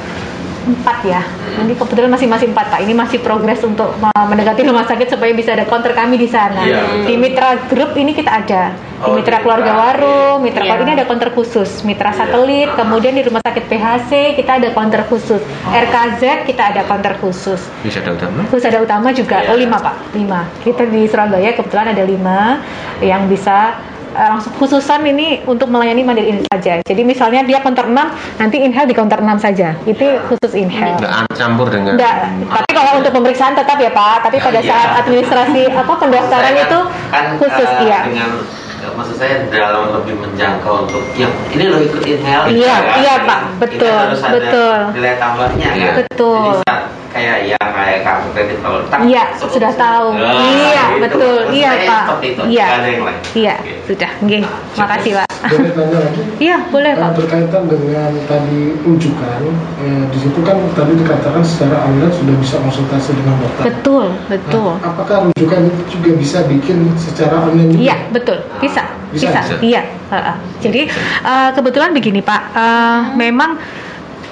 empat 0.67 0.97
ya. 1.03 1.21
Ini 1.57 1.73
kebetulan 1.73 2.11
masih 2.11 2.27
masih 2.27 2.47
empat 2.51 2.65
Pak. 2.69 2.79
Ini 2.83 2.93
masih 2.93 3.19
progres 3.19 3.63
untuk 3.63 3.95
mendekati 4.01 4.61
rumah 4.61 4.83
sakit 4.83 5.07
supaya 5.07 5.31
bisa 5.31 5.55
ada 5.55 5.63
counter 5.63 5.91
kami 5.91 6.15
di 6.15 6.27
sana. 6.27 6.61
Betul. 6.61 7.07
di 7.07 7.13
Mitra 7.15 7.49
Group 7.67 7.95
ini 7.95 8.11
kita 8.11 8.29
ada. 8.29 8.63
Di 8.97 9.05
Oh, 9.05 9.13
Mitra 9.13 9.45
Keluarga 9.45 9.71
Mitra. 9.71 9.83
Warung, 9.93 10.37
Mitra. 10.41 10.61
Keluarga 10.65 10.83
ini 10.83 10.93
ada 10.97 11.05
counter 11.05 11.29
khusus. 11.29 11.85
Mitra 11.85 12.09
Iya. 12.09 12.17
Satelit, 12.17 12.69
Ah. 12.73 12.75
kemudian 12.81 13.13
di 13.13 13.21
Rumah 13.21 13.41
Sakit 13.45 13.63
PHC 13.67 14.11
kita 14.33 14.51
ada 14.57 14.69
counter 14.73 15.05
khusus. 15.05 15.41
RKZ 15.69 16.21
kita 16.49 16.73
ada 16.73 16.81
counter 16.83 17.13
khusus. 17.21 17.61
Bisa 17.85 18.01
ada 18.01 18.17
utama? 18.17 18.41
Terus 18.49 18.65
ada 18.65 18.79
utama 18.81 19.13
juga, 19.13 19.45
Iya. 19.45 19.53
oh 19.53 19.57
lima 19.57 19.77
pak, 19.77 19.95
lima. 20.17 20.49
Kita 20.65 20.83
di 20.83 21.05
Surabaya 21.05 21.53
kebetulan 21.53 21.93
ada 21.93 22.03
lima 22.03 22.57
yang 22.99 23.29
bisa 23.29 23.77
eh, 24.17 24.27
langsung 24.27 24.53
khususan 24.57 25.05
ini 25.05 25.27
untuk 25.45 25.69
melayani 25.69 26.01
mandiri 26.01 26.27
ini 26.31 26.41
saja. 26.43 26.81
Jadi 26.81 27.01
misalnya 27.03 27.41
dia 27.41 27.61
counter 27.61 27.85
6, 27.85 28.09
nanti 28.35 28.57
inhale 28.59 28.89
di 28.89 28.95
counter 28.95 29.21
6 29.21 29.37
saja. 29.37 29.77
Itu 29.83 30.01
Iya. 30.03 30.25
khusus 30.25 30.51
inhale. 30.53 30.97
Nggak 30.97 31.13
campur 31.31 31.67
dengan 31.69 31.93
Enggak, 31.93 32.15
tapi 32.49 32.71
kalau 32.73 32.91
untuk 32.97 33.11
pemeriksaan 33.13 33.53
tetap 33.53 33.77
ya 33.77 33.91
Pak. 33.91 34.25
Tapi 34.25 34.37
pada 34.39 34.59
Iya. 34.59 34.67
saat 34.67 34.89
administrasi 34.99 35.61
apa 35.69 35.93
pendaftaran 35.95 36.51
Saya 36.51 36.65
itu 36.65 36.79
kan, 37.07 37.25
khusus 37.37 37.69
eh, 37.69 37.85
iya. 37.85 37.99
dengan 38.03 38.29
eh, 38.77 38.91
maksud 38.93 39.15
saya 39.15 39.35
dalam 39.47 39.93
lebih 39.93 40.15
menjangkau 40.17 40.85
untuk 40.85 41.03
yang 41.13 41.33
ini 41.49 41.65
lo 41.65 41.77
ikut 41.79 42.01
inhale 42.03 42.49
Iya, 42.49 42.75
kan. 42.75 42.97
iya, 42.97 43.13
Ini- 43.15 43.25
Pak. 43.25 43.39
Betul, 43.57 44.01
betul. 44.27 44.75
nilai 44.93 45.15
tambahnya 45.17 45.69
Iya. 45.71 45.85
kan 45.87 45.95
Betul. 45.99 46.37
Jadi 46.39 46.61
saat 46.63 46.81
kayak 47.17 47.37
ya 47.49 47.57
kayak 47.57 47.99
kartu 48.05 48.29
kredit 48.31 48.57
kalau 48.61 48.79
tak 48.85 48.99
Iya, 49.03 49.23
sebut- 49.33 49.53
sudah 49.57 49.71
tahu. 49.73 50.07
Ah, 50.13 50.37
iya, 50.37 50.85
gitu. 50.87 51.01
betul. 51.01 51.37
Iya, 51.49 51.69
Pak. 51.83 52.05
itu, 52.21 52.41
Iya. 52.45 52.65
nggak 52.67 52.77
ada 52.77 52.87
yang 52.87 53.03
lain 53.03 53.19
Iya, 53.33 53.55
sudah. 53.83 54.11
Nggih. 54.21 54.43
Makasih, 54.77 55.11
Pak. 55.15 55.25
Boleh 55.47 55.71
tanya 55.71 55.97
lagi? 55.97 56.21
Iya, 56.37 56.57
boleh, 56.67 56.91
Nah, 56.91 57.01
Pak. 57.03 57.11
berkaitan 57.15 57.63
dengan 57.65 58.11
tadi 58.25 58.59
rujukan, 58.79 59.41
eh, 59.79 60.03
di 60.07 60.17
situ 60.19 60.39
kan 60.41 60.57
tadi 60.73 60.93
dikatakan 60.95 61.41
secara 61.41 61.77
online 61.83 62.13
sudah 62.13 62.35
bisa 62.37 62.55
konsultasi 62.59 63.11
dengan 63.15 63.35
dokter. 63.39 63.63
Betul, 63.67 64.05
betul. 64.27 64.71
Nah, 64.75 64.87
apakah 64.87 65.17
rujukan 65.27 65.61
itu 65.67 65.81
juga 65.91 66.09
bisa 66.15 66.37
bikin 66.45 66.77
secara 66.95 67.41
online 67.43 67.73
juga? 67.73 67.81
Iya, 67.83 67.95
betul. 68.11 68.37
Bisa. 68.59 68.83
Bisa, 69.07 69.29
Bisa. 69.29 69.39
bisa. 69.41 69.55
Iya. 69.63 69.81
Heeh. 70.07 70.35
Jadi 70.59 70.81
eh, 71.23 71.49
kebetulan 71.51 71.89
begini, 71.91 72.21
Pak. 72.21 72.41
Eh, 72.53 72.99
memang 73.15 73.57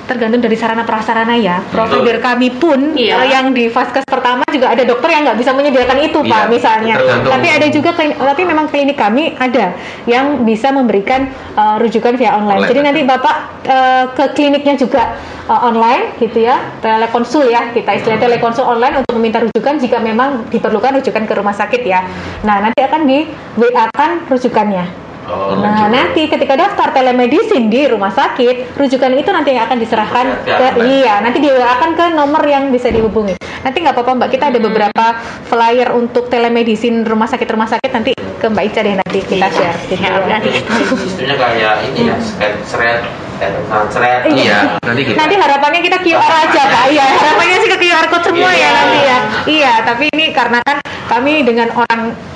tergantung 0.06 0.42
dari 0.42 0.56
sarana 0.56 0.86
prasarana 0.86 1.36
ya. 1.36 1.62
Provider 1.70 2.18
kami 2.22 2.54
pun 2.56 2.94
Iya. 2.94 3.26
eh, 3.26 3.28
yang 3.34 3.52
di 3.52 3.68
vaskes 3.68 4.06
pertama 4.06 4.46
juga 4.50 4.72
ada 4.72 4.84
dokter 4.86 5.10
yang 5.12 5.26
nggak 5.26 5.38
bisa 5.38 5.52
menyediakan 5.52 5.98
itu, 6.00 6.20
Iya, 6.22 6.32
Pak, 6.32 6.44
misalnya. 6.50 6.96
tergantung. 6.98 7.32
Tapi 7.34 7.48
ada 7.50 7.68
juga 7.68 7.90
klinik, 7.94 8.18
tapi 8.18 8.42
memang 8.44 8.66
klinik 8.70 8.98
kami 8.98 9.24
ada 9.36 9.76
yang 10.06 10.42
bisa 10.42 10.70
memberikan 10.70 11.28
eh, 11.56 11.76
rujukan 11.82 12.14
via 12.16 12.34
online. 12.34 12.62
Online, 12.62 12.70
Jadi 12.70 12.80
nanti 12.82 13.02
Bapak 13.04 13.36
eh, 13.66 14.06
ke 14.14 14.26
kliniknya 14.34 14.76
juga 14.76 15.18
eh, 15.46 15.60
online 15.62 16.18
gitu 16.18 16.40
ya, 16.40 16.62
telekonsul 16.80 17.50
ya, 17.50 17.70
kita 17.72 17.92
istilah 17.94 18.18
telekonsul 18.18 18.64
online 18.64 19.02
untuk 19.02 19.18
meminta 19.18 19.42
rujukan 19.42 19.78
jika 19.78 19.98
memang 20.00 20.48
diperlukan 20.50 21.02
rujukan 21.02 21.24
ke 21.26 21.34
rumah 21.34 21.54
sakit 21.54 21.82
ya. 21.82 22.06
Nah, 22.44 22.62
nanti 22.62 22.80
akan 22.80 23.02
di 23.04 23.26
WA 23.58 23.86
kan 23.92 24.26
rujukannya. 24.26 25.05
Oh, 25.26 25.58
Nah, 25.58 25.90
nanti 25.90 26.26
ketika 26.26 26.54
daftar 26.54 26.94
telemedicine 26.94 27.66
di 27.66 27.86
rumah 27.86 28.10
sakit, 28.10 28.78
rujukan 28.78 29.10
itu 29.12 29.30
nanti 29.30 29.52
yang 29.52 29.66
akan 29.66 29.78
diserahkan 29.78 30.26
Oke, 30.40 30.54
ke 30.54 30.68
oke. 30.72 30.82
iya, 30.86 31.18
nanti 31.18 31.38
di 31.40 31.50
WA 31.50 31.74
kan 31.76 31.94
ke 31.94 32.14
nomor 32.14 32.44
yang 32.44 32.70
bisa 32.70 32.88
dihubungi. 32.88 33.34
Nanti 33.60 33.78
nggak 33.80 33.94
apa-apa 33.94 34.12
Mbak, 34.16 34.30
kita 34.30 34.46
ada 34.48 34.60
beberapa 34.60 35.06
flyer 35.44 35.90
untuk 35.92 36.30
telemedicine 36.30 37.02
rumah 37.02 37.26
sakit 37.26 37.48
rumah 37.48 37.66
sakit 37.66 37.90
nanti 37.92 38.12
ke 38.14 38.46
Mbak 38.46 38.64
Ica 38.68 38.80
deh 38.80 38.96
nanti 38.96 39.20
kita 39.20 39.48
Iya. 39.48 39.74
share. 39.74 39.78
Ya, 39.96 40.10
udah 40.20 40.38
di 40.40 40.50
Istilahnya 40.54 41.36
kayak 41.36 41.74
ini 41.88 42.00
ya, 42.06 42.16
scan 42.20 42.54
seret, 42.62 43.02
eh, 43.42 43.52
seret. 43.90 44.22
Iya, 44.30 44.78
nanti 44.80 45.02
kita 45.04 45.18
Nanti 45.18 45.36
harapannya 45.36 45.82
kita 45.82 45.98
QR 46.00 46.34
aja 46.40 46.62
Pak. 46.64 46.84
Iya, 46.88 47.06
harapannya 47.18 47.58
sih 47.60 47.70
ke 47.72 47.78
QR 47.80 48.06
code 48.08 48.26
semua 48.28 48.52
ya 48.52 48.60
Iya. 48.60 48.70
nanti 48.72 49.00
ya. 49.02 49.18
Iya, 49.48 49.74
tapi 49.82 50.06
ini 50.14 50.26
karena 50.30 50.62
kan 50.62 50.78
kami 51.08 51.42
dengan 51.42 51.74
orang 51.74 52.02
eh, 52.14 52.35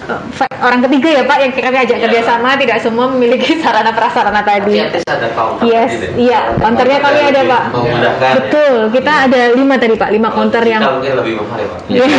orang 0.59 0.81
ketiga 0.85 1.09
ya 1.09 1.23
Pak 1.23 1.37
yang 1.39 1.51
kami 1.53 1.77
ajak 1.79 1.97
Iya. 1.99 2.03
kerjasama 2.07 2.49
tidak 2.59 2.77
semua 2.79 3.05
memiliki 3.11 3.59
sarana 3.63 3.91
prasarana 3.91 4.41
tadi. 4.43 4.75
Yes, 4.75 4.91
tadi 5.03 5.95
deh. 5.99 6.11
iya, 6.19 6.39
counternya 6.55 6.99
kami 6.99 7.19
ada 7.25 7.41
Pak. 7.43 7.63
Memudahkan. 7.71 8.19
ya. 8.21 8.35
Betul, 8.39 8.75
kita 8.91 9.11
ada 9.27 9.41
lima 9.53 9.75
tadi 9.77 9.95
Pak, 9.95 10.09
lima 10.11 10.29
counter 10.29 10.61
Kita 10.61 10.73
yang 10.73 10.81
mungkin 10.99 11.13
lebih 11.15 11.33
mahal 11.39 11.57
ya 11.59 11.67
Pak. 11.67 11.79
Iya. 11.87 12.05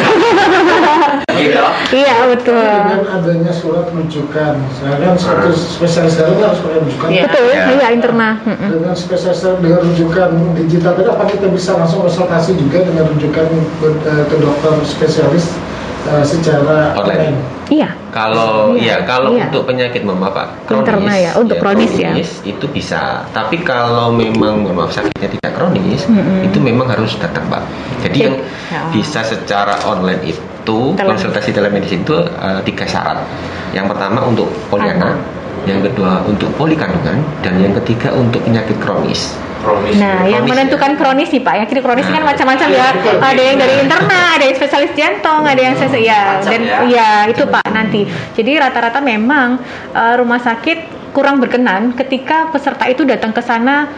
Gitu. 1.40 1.56
iya 1.96 2.28
betul. 2.28 2.52
Dengan 2.52 3.00
adanya 3.16 3.48
surat 3.48 3.88
rujukan, 3.88 4.60
sedangkan 4.76 5.16
suatu 5.16 5.48
spesialis 5.56 6.20
dalam 6.20 6.36
harus 6.36 6.60
pakai 6.60 6.78
rujukan. 6.84 7.08
Iya. 7.08 7.22
Betul, 7.24 7.48
Ya. 7.48 7.64
iya 7.72 7.86
internal. 7.96 8.32
Mm-mm. 8.44 8.68
Dengan 8.76 8.92
spesialis 8.92 9.40
dengan 9.40 9.80
rujukan 9.80 10.28
digital 10.60 10.92
tadi, 11.00 11.08
apa 11.08 11.24
kita 11.24 11.48
bisa 11.48 11.80
langsung 11.80 12.04
konsultasi 12.04 12.60
juga 12.60 12.84
dengan 12.84 13.08
rujukan 13.08 13.46
eh, 13.48 14.24
ke 14.28 14.36
dokter 14.36 14.72
spesialis 14.84 15.48
eh, 16.06 16.24
secara 16.24 16.94
Online. 16.94 17.34
online? 17.34 17.38
Iya. 17.70 17.88
Kalau 18.10 18.74
Iya, 18.74 18.98
ya 18.98 19.06
kalau 19.06 19.38
iya. 19.38 19.46
untuk 19.46 19.62
penyakit 19.62 20.02
mohon 20.02 20.18
maaf 20.18 20.34
Pak, 20.34 20.46
Internal 20.66 21.14
ya, 21.14 21.30
untuk 21.38 21.62
kronis 21.62 21.94
ya. 21.94 22.10
itu 22.42 22.66
bisa. 22.66 23.22
Tapi 23.30 23.62
kalau 23.62 24.10
memang 24.10 24.66
mohon 24.66 24.82
maaf 24.82 24.90
sakitnya 24.90 25.30
tidak 25.30 25.54
kronis, 25.54 26.02
Mm-mm. 26.10 26.42
itu 26.50 26.58
memang 26.58 26.90
harus 26.90 27.14
datang 27.16 27.46
Pak. 27.46 27.62
Jadi 28.02 28.18
Oke. 28.18 28.26
yang 28.26 28.36
Ya. 28.70 28.82
bisa 28.90 29.22
secara 29.22 29.78
online 29.86 30.34
itu 30.34 30.78
Tele- 30.94 31.10
konsultasi 31.14 31.50
telemedicine 31.50 32.02
itu 32.02 32.14
eh, 32.18 32.60
tiga 32.64 32.82
syarat. 32.84 33.22
Yang 33.70 33.94
pertama 33.94 34.26
untuk 34.26 34.50
polianak, 34.66 35.14
yang 35.62 35.78
kedua 35.78 36.26
untuk 36.26 36.50
poli 36.58 36.74
kandungan, 36.74 37.22
dan 37.46 37.54
yang 37.62 37.70
ketiga 37.78 38.10
untuk 38.10 38.42
penyakit 38.42 38.74
kronis. 38.82 39.38
Kronis 39.60 39.94
Nah, 39.94 40.24
yang 40.24 40.42
kronis 40.42 40.50
menentukan 40.50 40.90
ya. 40.90 40.96
kronis 40.96 41.28
nih 41.28 41.42
Pak, 41.42 41.54
ya 41.54 41.64
kiri 41.64 41.80
kronis 41.80 42.06
kan 42.06 42.18
Nah. 42.18 42.28
macam-macam 42.28 42.68
ya. 42.68 42.86
betul. 42.92 43.16
Ada 43.20 43.42
yang 43.42 43.56
dari 43.56 43.74
interna, 43.78 44.20
ada 44.34 44.44
yang 44.44 44.56
spesialis 44.56 44.92
jantung, 44.92 45.42
ada 45.44 45.60
yang 45.60 45.74
spesialis 45.74 46.06
ya 46.06 46.20
Macam 46.34 46.50
dan 46.50 46.60
ya. 46.62 46.78
ya 46.88 47.10
itu 47.26 47.42
Pak 47.44 47.64
nanti. 47.68 48.00
Jadi 48.32 48.52
rata-rata 48.56 48.98
memang 48.98 49.60
eh, 49.92 50.14
rumah 50.16 50.38
sakit 50.38 50.78
kurang 51.10 51.38
berkenan 51.38 51.92
ketika 51.92 52.48
peserta 52.48 52.86
itu 52.86 53.02
datang 53.02 53.30
ke 53.30 53.42
sana 53.42 53.90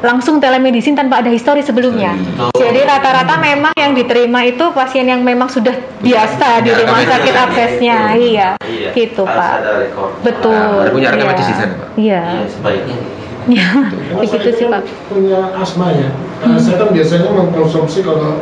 langsung 0.00 0.36
telemedicine 0.36 0.92
tanpa 0.92 1.18
ada 1.18 1.32
histori 1.32 1.64
sebelumnya. 1.64 2.12
Betul. 2.12 2.60
Jadi 2.60 2.80
rata-rata 2.84 3.40
memang 3.40 3.72
yang 3.72 3.96
diterima 3.96 4.44
itu 4.44 4.68
pasien 4.70 5.08
yang 5.08 5.24
memang 5.24 5.48
sudah 5.48 5.72
biasa 5.98 6.60
di 6.60 6.70
Ya, 6.70 6.76
rumah 6.78 7.00
tapi 7.00 7.08
sakit 7.08 7.34
aksesnya, 7.40 7.98
iya, 8.12 8.48
iya. 8.62 8.92
gitu 8.92 9.24
Harus 9.24 9.32
Pak. 9.34 9.52
ada 9.56 9.72
rekor. 9.80 10.08
Betul. 10.20 10.52
Nah, 10.52 10.92
punya 10.92 11.08
rekam 11.08 11.24
iya. 11.24 11.32
medis 11.32 11.46
di 11.48 11.56
sana, 11.56 11.72
Pak. 11.74 11.88
Iya, 11.96 12.20
Iya, 12.20 12.46
sebaiknya. 12.46 12.96
Iya. 13.52 13.68
Karena 13.92 14.20
begitu 14.24 14.48
sih 14.56 14.66
Pak. 14.72 14.82
punya 15.12 15.40
asma 15.60 15.92
ya. 15.92 16.08
Eh, 16.48 16.58
saya 16.60 16.76
kan 16.80 16.88
biasanya 16.96 17.28
mengkonsumsi 17.28 18.00
kalau 18.00 18.40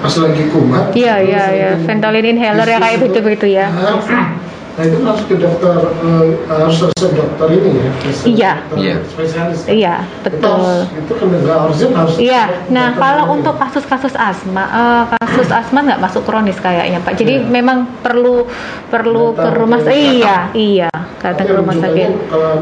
pas 0.00 0.14
lagi 0.16 0.42
kumat. 0.50 0.90
Iya, 0.96 1.14
iya, 1.22 1.44
iya. 1.54 1.70
Ventolin 1.86 2.24
inhaler 2.24 2.66
ya, 2.66 2.78
kayak 2.80 2.80
bisnis 2.80 2.90
itu. 2.90 3.02
begitu-begitu 3.06 3.46
ya. 3.52 3.66
Nah, 3.70 4.26
itu 4.72 4.98
harus 5.00 5.22
ke 5.24 5.34
dokter, 5.34 5.76
eh, 5.76 6.24
harus 6.46 6.76
resep 6.80 7.10
dokter 7.10 7.46
ini 7.50 7.70
ya. 7.74 7.90
resep 8.00 8.26
Iya. 8.28 8.52
dokter 8.62 8.78
Iya. 8.78 8.94
Spesialis. 9.04 9.60
Iya, 9.66 9.94
Itu 10.00 10.24
betul. 10.24 10.72
Itu 10.96 11.12
kan 11.12 11.26
nggak 11.28 11.58
urgent 11.64 11.92
harus. 11.92 12.14
Iya, 12.16 12.42
nah 12.68 12.88
kalau 12.94 13.24
ini. 13.26 13.34
untuk 13.34 13.54
kasus-kasus 13.56 14.14
asma, 14.14 14.64
eh, 14.66 15.04
kasus 15.12 15.48
asma 15.50 15.78
nggak 15.82 16.00
masuk 16.00 16.22
kronis 16.22 16.56
kayaknya 16.56 16.98
Pak. 16.98 17.14
Jadi 17.14 17.34
Iya. 17.36 17.50
memang 17.50 17.78
perlu 18.00 18.46
perlu 18.86 19.32
ke 19.32 19.42
Datang 19.42 19.54
rumah 19.54 19.80
ke- 19.80 19.92
iya, 19.92 20.36
iya, 20.52 20.90
datang 21.18 21.34
Tapi 21.36 21.46
ke 21.46 21.54
rumah 21.56 21.76
sakit. 21.76 22.10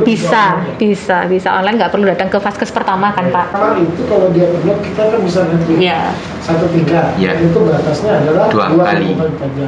Bisa, 0.02 0.44
bisa 0.74 1.16
bisa, 1.24 1.48
online 1.52 1.76
nggak 1.78 1.92
perlu 1.92 2.04
datang 2.06 2.28
ke 2.28 2.38
vaskes 2.38 2.70
pertama 2.70 3.10
kan 3.10 3.28
Pak. 3.28 3.46
Kalau 3.50 3.76
itu 3.76 4.02
kalau 4.04 4.28
dia 4.30 4.48
penuh 4.48 4.76
kita 4.80 5.02
kan 5.06 5.20
bisa 5.20 5.40
nanti 5.44 5.72
Iya. 5.78 6.00
satu 6.40 6.66
tiga. 6.68 7.14
Iya. 7.14 7.38
Itu 7.38 7.62
batasnya 7.62 8.12
adalah 8.18 8.48
Dua 8.48 8.66
dua 8.70 8.84
kali. 8.86 9.14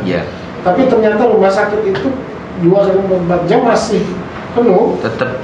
Iya. 0.03 0.22
Tapi 0.61 0.81
ternyata 0.87 1.23
rumah 1.25 1.49
sakit 1.49 1.81
itu 1.85 2.09
dua 2.61 2.85
kali 2.85 3.01
empat 3.01 3.40
jam 3.46 3.64
masih 3.64 4.05
penuh, 4.53 5.01
Tetap 5.01 5.40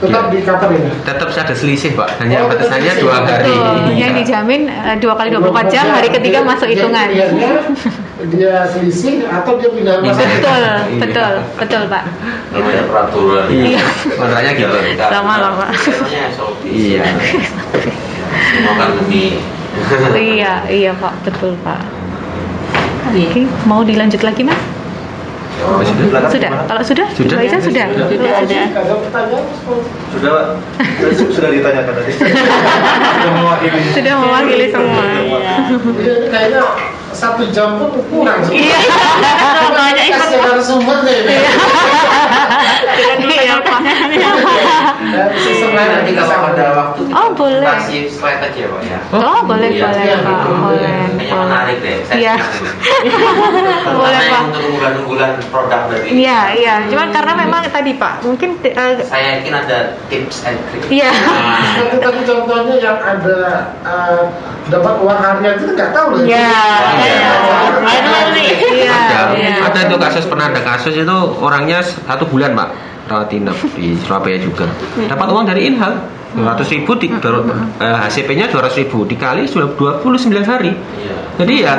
tetap 0.00 0.24
iya. 0.24 0.32
di 0.32 0.40
cover 0.40 0.70
ya. 0.72 0.88
tetap 1.04 1.28
ada 1.28 1.52
selisih 1.52 1.92
pak 1.92 2.08
hanya 2.16 2.40
Oh, 2.40 2.48
batasannya 2.48 2.92
dua 2.96 3.20
hari 3.20 3.52
Betul, 3.52 4.00
yang 4.00 4.12
dijamin 4.16 4.64
eh, 4.64 4.96
dua 4.96 5.12
kali 5.12 5.28
24 5.28 5.68
jam, 5.68 5.84
hari 5.92 6.08
ketiga 6.08 6.40
Dia- 6.40 6.48
masuk 6.48 6.66
dia 6.66 6.74
hitungan. 6.74 7.04
pilihannya 7.04 7.50
dia 8.32 8.54
selisih 8.66 9.28
atau 9.28 9.60
dia 9.60 9.68
pindah 9.68 10.00
rumah 10.00 10.16
sakit. 10.16 10.40
Betul, 10.40 10.56
Iya. 10.56 11.00
betul, 11.04 11.32
betul 11.60 11.82
Pak. 11.86 12.04
Namanya 12.48 12.82
peraturan. 12.86 13.46
iya 13.52 13.82
makanya 14.16 14.52
gitu 14.56 14.76
Sama 14.96 15.34
lah, 15.36 15.52
Pak. 15.58 15.70
Namanya 15.76 16.22
SOP. 16.32 16.62
iya 16.64 17.04
Semua 18.32 18.72
kan 18.76 18.88
demi. 18.96 19.24
iya, 20.16 20.52
iya 20.66 20.92
Pak, 20.94 21.12
betul 21.22 21.60
Pak. 21.60 21.80
Oke, 23.02 23.40
mau 23.64 23.80
dilanjut 23.82 24.20
lagi 24.20 24.42
Mas? 24.42 24.60
Oh, 25.60 25.76
sudah 25.82 26.24
Sudah, 26.30 26.50
kalau 26.64 26.80
sudah, 26.80 27.06
Sudah. 27.12 27.36
Ica 27.38 27.58
sudah. 27.58 27.86
Sudah. 27.92 28.08
Sudah. 28.08 28.64
Sudah, 30.08 30.30
Pak. 30.32 30.46
Sudah- 30.96 31.28
Sudah 31.30 31.50
ditanyakan 31.50 31.92
tadi. 31.94 32.12
Sudah 33.14 33.32
mewakili. 33.34 33.80
Sudah 33.92 34.14
mewakili 34.16 34.66
semua. 34.70 35.04
Iya. 35.04 35.54
Iya, 36.00 36.14
kayaknya 36.32 36.62
satu 37.12 37.42
jam 37.50 37.78
pun 37.78 37.90
kurang. 38.08 38.40
Iya. 38.48 38.78
Banyak 39.70 40.04
ikut. 40.08 40.20
Kasih 40.20 40.38
narasumbernya 40.40 41.12
ini. 41.20 41.36
Iya, 43.20 43.54
Pak. 43.62 43.78
Ya, 45.00 45.24
lain 45.30 45.90
Nanti 45.90 46.12
kita 46.12 46.22
kalau 46.22 46.44
sama. 46.44 46.48
ada 46.54 46.64
waktu 46.76 47.00
Oh, 47.10 47.28
boleh. 47.32 47.64
kasih 47.66 48.00
slide 48.06 48.42
aja 48.42 48.62
pak 48.68 48.82
ya. 48.84 48.98
Oh, 49.10 49.40
boleh, 49.42 49.68
Iya, 49.72 49.88
boleh, 49.88 50.02
iya, 50.04 50.16
Pak. 50.20 50.28
gitu. 50.28 50.50
Boleh. 50.54 50.90
Kayaknya 51.10 51.34
menarik 51.36 51.76
deh. 51.80 51.96
Saya 52.04 52.18
Iya. 52.20 52.34
Boleh, 53.96 54.20
Pak. 54.28 54.40
untuk 54.46 54.62
unggulan-unggulan 54.68 55.30
produk 55.48 55.82
dari. 55.88 56.08
Iya, 56.14 56.40
iya. 56.54 56.74
Cuman 56.86 57.08
karena 57.10 57.32
memang 57.34 57.60
tadi 57.66 57.92
Pak, 57.96 58.14
mungkin 58.22 58.50
eh, 58.62 58.94
Saya 59.02 59.40
yakin 59.40 59.54
ada 59.56 59.78
tips 60.08 60.44
and 60.44 60.58
trick. 60.70 60.84
Iya. 60.90 61.10
Nah, 61.10 61.60
tadi 61.98 62.20
contohnya 62.22 62.76
yang 62.78 62.98
ada 62.98 63.38
eh, 63.82 64.22
dapat 64.70 64.94
uang 65.02 65.18
harian 65.18 65.54
itu 65.58 65.72
nggak 65.74 65.90
tahu 65.90 66.06
loh. 66.14 66.18
Iya. 66.24 66.48
Ada 67.84 68.18
nih. 68.32 68.50
Iya. 68.80 68.94
ada 68.94 69.20
iya. 69.36 69.54
ada 69.66 69.78
itu 69.86 69.96
kasus 69.98 70.24
pernah 70.26 70.46
ada 70.50 70.60
kasus 70.62 70.94
itu 70.94 71.18
orangnya 71.42 71.82
satu 71.82 72.24
bulan 72.26 72.54
pak 72.54 72.68
rawat 73.10 73.30
inap 73.34 73.58
di 73.74 73.98
Surabaya 74.06 74.38
juga 74.38 74.70
dapat 75.10 75.26
uang 75.34 75.44
dari 75.50 75.66
Inhal 75.66 75.98
200 76.30 76.62
ribu 76.78 76.94
di, 76.94 77.10
baru, 77.10 77.42
eh, 77.82 77.96
HCP-nya 78.06 78.46
200 78.54 78.86
ribu 78.86 79.02
dikali 79.02 79.50
sudah 79.50 79.74
29 79.74 80.46
hari 80.46 80.70
Iya. 80.78 81.16
jadi 81.42 81.54
ya 81.58 81.74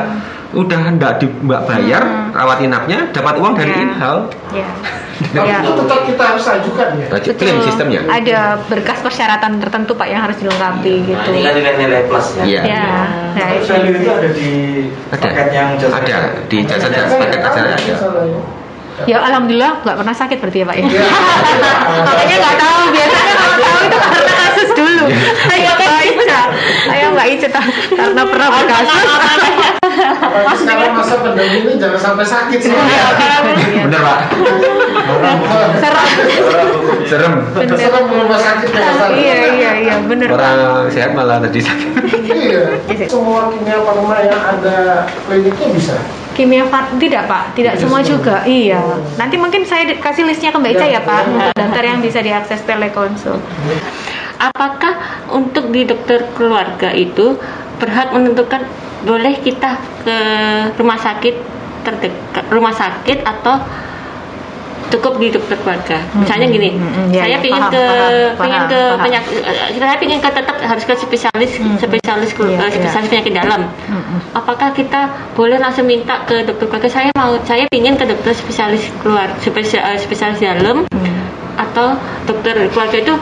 udah 0.52 0.80
ndak 1.00 1.24
di 1.24 1.28
mbak 1.32 1.64
bayar 1.64 2.04
rawat 2.36 2.60
inapnya 2.60 3.08
dapat 3.10 3.40
uang 3.40 3.54
dari 3.56 3.72
Iya. 3.72 3.84
Inhal 3.88 4.16
Iya. 4.52 4.68
Tapi 5.22 5.48
Iya. 5.48 5.58
itu 5.62 5.72
tetap 5.78 6.00
kita 6.04 6.24
harus 6.26 6.46
ajukan 6.50 6.88
ya. 6.98 7.08
Klaim 7.38 7.58
sistemnya 7.62 8.00
Ada 8.04 8.40
berkas 8.66 9.00
persyaratan 9.00 9.62
tertentu 9.62 9.94
Pak 9.94 10.08
yang 10.10 10.22
harus 10.22 10.36
dilengkapi 10.36 10.92
Nah, 10.98 11.08
gitu. 11.08 11.30
ini 11.32 11.42
kan 11.42 11.54
nilai-nilai 11.56 12.02
plus 12.06 12.28
ya. 12.36 12.44
Iya. 12.44 12.62
Ya, 12.66 12.84
nah 13.32 13.48
Tapi 13.48 13.56
itu. 13.56 13.66
value 13.70 13.96
itu 13.96 14.10
ada 14.10 14.30
di 14.30 14.50
Ada. 15.08 15.22
paket 15.22 15.48
yang 15.52 15.68
jasa 15.78 15.96
ada 15.96 16.18
di 16.46 16.58
jasa 16.66 16.88
jasa 16.90 17.16
paket 17.16 17.38
nggak 17.38 17.52
acara 17.54 17.70
ada. 17.72 17.96
Ya 19.02 19.18
alhamdulillah 19.18 19.82
nggak 19.82 19.98
pernah 19.98 20.14
sakit 20.14 20.38
berarti 20.38 20.58
ya 20.62 20.66
Pak 20.68 20.76
ya. 20.76 20.84
Iya. 20.84 21.04
Makanya 22.12 22.36
nggak 22.38 22.58
tahu 22.60 22.82
biasanya 22.92 23.34
kalau 23.34 23.58
tahu 23.58 23.78
itu 23.82 23.98
karena 23.98 24.32
kasus 24.36 24.70
dulu. 24.76 25.04
Ica, 26.14 26.42
saya 26.86 27.06
Mbak 27.10 27.28
Ica 27.30 27.48
ta- 27.50 27.68
karena 27.90 28.22
pernah 28.24 28.48
berkasus. 28.52 29.00
Apalagi 29.92 30.56
sekarang 30.58 30.92
masa 30.98 31.16
pandemi 31.18 31.58
ini 31.62 31.74
jangan 31.76 32.00
sampai 32.02 32.26
sakit 32.26 32.60
sih. 32.60 32.72
Iya. 32.72 33.06
bener 33.82 34.00
pak 34.00 34.20
Serem. 35.78 36.08
serem 37.04 37.34
Bener. 37.52 37.76
Serem 37.76 38.06
rumah 38.08 38.40
sakit 38.40 38.68
jangan 38.70 38.96
sakit. 38.98 39.18
Iya 39.18 39.36
iya 39.52 39.72
iya 39.82 39.96
bener 40.02 40.28
orang 40.30 40.88
sehat 40.88 41.12
malah 41.12 41.38
tadi 41.40 41.60
sakit 41.60 41.90
Iya. 42.24 42.64
Semua 43.06 43.50
kimia 43.50 43.78
farma 43.82 44.16
yang 44.22 44.40
ada 44.40 44.78
kliniknya 45.26 45.68
bisa. 45.72 45.96
Kimia 46.32 46.64
far 46.66 46.88
tidak 46.96 47.28
Pak, 47.28 47.52
tidak 47.54 47.76
Tidak 47.76 47.84
semua 47.84 48.00
semua. 48.00 48.08
juga. 48.10 48.36
Iya. 48.46 48.80
Nanti 49.20 49.36
mungkin 49.36 49.62
saya 49.62 49.84
kasih 49.94 50.24
listnya 50.24 50.50
ke 50.50 50.58
Mbak 50.58 50.72
Ica 50.74 50.86
ya 50.86 50.92
Ya, 50.92 51.02
Pak, 51.02 51.22
untuk 51.28 51.52
daftar 51.54 51.84
yang 51.84 52.00
bisa 52.00 52.20
diakses 52.20 52.64
telekonsul. 52.64 53.36
Apakah 54.42 54.94
untuk 55.30 55.70
di 55.70 55.86
dokter 55.86 56.26
keluarga 56.34 56.90
itu 56.90 57.38
berhak 57.78 58.10
menentukan 58.10 58.66
boleh 59.06 59.38
kita 59.38 59.78
ke 60.02 60.18
rumah 60.78 60.98
sakit 60.98 61.36
terdekat 61.82 62.46
rumah 62.50 62.74
sakit 62.74 63.22
atau 63.22 63.58
cukup 64.92 65.18
di 65.18 65.32
dokter 65.32 65.56
keluarga. 65.56 65.98
Misalnya 66.14 66.52
gini, 66.52 66.70
hmm, 66.76 66.84
hmm, 66.84 67.08
ya, 67.16 67.24
saya 67.24 67.32
ya, 67.32 67.40
pingin 67.40 67.64
paham, 67.64 67.72
ke 67.72 67.84
paham, 67.88 68.44
pingin 68.44 68.60
paham, 68.60 68.70
ke 68.70 68.80
paham. 68.84 69.00
penyakit, 69.08 69.34
eh, 69.40 69.80
saya 69.80 69.98
pingin 69.98 70.20
ke 70.20 70.30
tetap 70.30 70.56
harus 70.60 70.84
ke 70.84 70.94
spesialis 71.00 71.52
Hmm, 71.56 71.64
hmm. 71.64 71.78
spesialis 71.80 72.30
kelu- 72.36 72.52
Iya, 72.52 72.60
eh, 72.60 72.68
iya. 72.68 72.76
spesialis 72.76 73.08
penyakit 73.08 73.34
dalam. 73.34 73.62
Mm-mm. 73.72 74.20
Apakah 74.36 74.70
kita 74.76 75.02
boleh 75.32 75.58
langsung 75.58 75.88
minta 75.88 76.28
ke 76.28 76.44
dokter 76.44 76.68
keluarga? 76.68 76.90
Saya 76.92 77.10
mau, 77.16 77.40
saya 77.48 77.66
pingin 77.72 77.96
ke 77.96 78.04
dokter 78.04 78.36
spesialis 78.36 78.84
keluar 79.00 79.32
spesialis, 79.40 80.04
spesialis 80.04 80.44
dalam 80.44 80.84
Hmm. 80.92 81.24
atau 81.56 81.96
dokter 82.28 82.68
keluarga 82.70 82.98
itu 83.00 83.16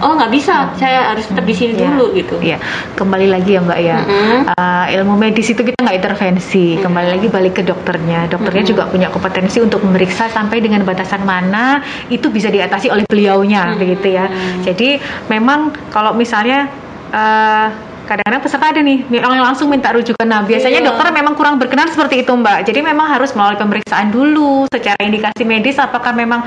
oh 0.00 0.12
nggak 0.16 0.32
bisa 0.32 0.72
saya 0.76 1.12
harus 1.12 1.24
tetap 1.28 1.44
di 1.44 1.54
sini 1.54 1.72
Iya. 1.76 1.88
dulu 1.92 2.04
gitu 2.16 2.36
Iya, 2.38 2.58
kembali 2.94 3.26
lagi 3.26 3.56
ya 3.56 3.60
Mbak 3.64 3.80
ya. 3.80 3.98
Mm-mm. 4.00 4.40
Uh, 4.52 4.84
ilmu 4.96 5.14
medis 5.16 5.48
itu 5.48 5.60
kita 5.60 5.78
nggak 5.80 5.96
intervensi, 5.98 6.76
kembali 6.78 7.08
lagi 7.16 7.26
balik 7.32 7.58
ke 7.58 7.62
dokternya. 7.64 8.28
Dokternya 8.28 8.62
Mm-mm. 8.62 8.72
juga 8.76 8.82
punya 8.86 9.08
kompetensi 9.08 9.58
untuk 9.58 9.80
memeriksa 9.82 10.28
sampai 10.28 10.60
dengan 10.60 10.84
batasan 10.84 11.24
mana 11.24 11.80
itu 12.08 12.28
bisa 12.28 12.52
diatasi 12.52 12.92
oleh 12.92 13.04
beliaunya, 13.08 13.72
Mm-mm. 13.72 13.80
begitu 13.80 14.06
ya. 14.14 14.26
Jadi 14.62 15.00
memang 15.26 15.72
kalau 15.90 16.12
misalnya 16.12 16.68
uh, 17.10 17.68
kadang-kadang 18.06 18.38
peserta 18.38 18.66
ada 18.70 18.80
nih 18.86 19.02
yang 19.10 19.42
langsung 19.42 19.66
minta 19.66 19.90
rujukan. 19.90 20.22
Nah 20.22 20.46
biasanya 20.46 20.78
Iya. 20.78 20.88
dokter 20.94 21.10
memang 21.10 21.34
kurang 21.34 21.58
berkenan 21.58 21.90
seperti 21.90 22.22
itu 22.22 22.30
Mbak. 22.30 22.70
Jadi 22.70 22.78
memang 22.86 23.10
harus 23.10 23.34
melalui 23.34 23.58
pemeriksaan 23.58 24.14
dulu 24.14 24.70
secara 24.70 25.02
indikasi 25.02 25.42
medis 25.42 25.74
apakah 25.82 26.14
memang 26.14 26.46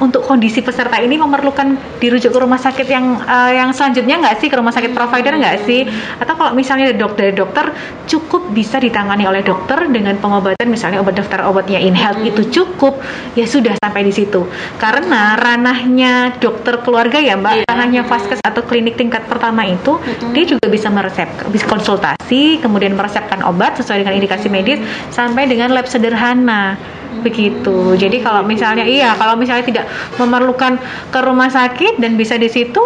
untuk 0.00 0.24
kondisi 0.24 0.64
peserta 0.64 0.96
ini 0.98 1.20
memerlukan 1.20 2.00
dirujuk 2.00 2.32
ke 2.32 2.38
rumah 2.40 2.56
sakit 2.56 2.88
yang 2.88 3.20
eh, 3.20 3.60
yang 3.60 3.70
selanjutnya 3.70 4.16
nggak 4.18 4.36
sih? 4.40 4.48
Ke 4.48 4.56
rumah 4.56 4.72
sakit 4.72 4.96
provider 4.96 5.36
nggak 5.36 5.56
sih? 5.68 5.84
Atau 6.18 6.34
kalau 6.34 6.56
misalnya 6.56 6.90
dari 6.90 6.98
dokter 6.98 7.22
dari 7.30 7.36
dokter 7.36 7.64
cukup 8.08 8.50
bisa 8.50 8.80
ditangani 8.80 9.28
oleh 9.28 9.44
dokter 9.44 9.86
dengan 9.86 10.16
pengobatan 10.16 10.66
misalnya 10.66 11.04
obat 11.04 11.20
daftar 11.20 11.46
obatnya 11.46 11.78
in 11.78 11.92
health 11.92 12.24
itu 12.24 12.48
cukup 12.50 12.96
ya 13.36 13.44
sudah 13.44 13.76
sampai 13.78 14.02
di 14.02 14.12
situ. 14.12 14.48
Karena 14.80 15.36
ranahnya 15.36 16.40
dokter 16.40 16.80
keluarga 16.80 17.20
ya 17.20 17.36
mbak 17.36 17.52
Iya. 17.60 17.64
ranahnya 17.68 18.02
vaskes 18.08 18.40
atau 18.40 18.64
klinik 18.64 18.96
tingkat 18.96 19.28
pertama 19.28 19.66
itu 19.68 20.00
dia 20.32 20.44
juga 20.48 20.70
bisa 20.72 20.88
meresep 20.88 21.28
bisa 21.52 21.66
konsultasi 21.68 22.62
kemudian 22.62 22.96
meresepkan 22.96 23.44
obat 23.44 23.76
sesuai 23.76 24.00
dengan 24.06 24.14
indikasi 24.16 24.48
medis 24.48 24.80
sampai 25.12 25.44
dengan 25.44 25.74
lab 25.74 25.84
sederhana 25.84 26.78
begitu. 27.20 27.98
Jadi 27.98 28.22
kalau 28.22 28.46
misalnya 28.46 28.86
iya 28.86 29.18
kalau 29.18 29.34
misalnya 29.34 29.66
tidak 29.66 29.86
memerlukan 30.16 30.78
ke 31.10 31.18
rumah 31.20 31.50
sakit 31.50 31.98
dan 31.98 32.14
bisa 32.14 32.38
di 32.38 32.46
situ 32.46 32.80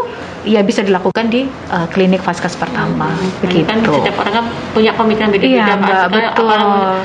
ya 0.44 0.60
bisa 0.60 0.80
dilakukan 0.80 1.26
di 1.26 1.44
uh, 1.66 1.88
klinik 1.88 2.20
Vaskas 2.20 2.52
pertama 2.54 3.08
begitu. 3.40 3.64
kan 3.64 3.80
setiap 3.80 4.16
orang 4.18 4.32
kan 4.34 4.44
punya 4.70 4.92
pemikiran 4.92 5.28
beda-beda 5.28 5.64
Iya. 5.64 5.74
Mbak, 5.74 6.04
betul. 6.10 6.44
orang 6.46 6.64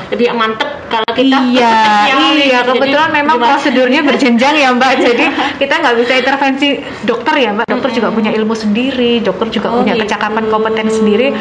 lebih 0.10 0.28
mantep 0.32 0.70
kalau 0.86 1.12
kita 1.12 1.38
iya, 1.46 1.72
yang 2.10 2.20
iya. 2.34 2.60
jadi 2.60 2.72
Kebetulan 2.72 3.10
memang 3.14 3.36
gimana? 3.36 3.50
prosedurnya 3.54 4.02
berjenjang 4.02 4.56
ya 4.56 4.70
Mbak. 4.72 4.92
Jadi 5.00 5.26
kita 5.58 5.74
nggak 5.76 5.96
bisa 5.98 6.14
intervensi 6.16 6.68
dokter 7.04 7.34
ya 7.36 7.50
Mbak. 7.52 7.66
Dokter 7.68 7.90
juga 7.94 8.10
punya 8.10 8.32
ilmu 8.32 8.54
sendiri. 8.54 9.20
Dokter 9.20 9.48
juga 9.50 9.68
Oh, 9.70 9.80
punya 9.80 9.94
gitu. 9.94 10.04
kecakapan 10.04 10.44
kompeten 10.48 10.88
sendiri. 10.90 11.32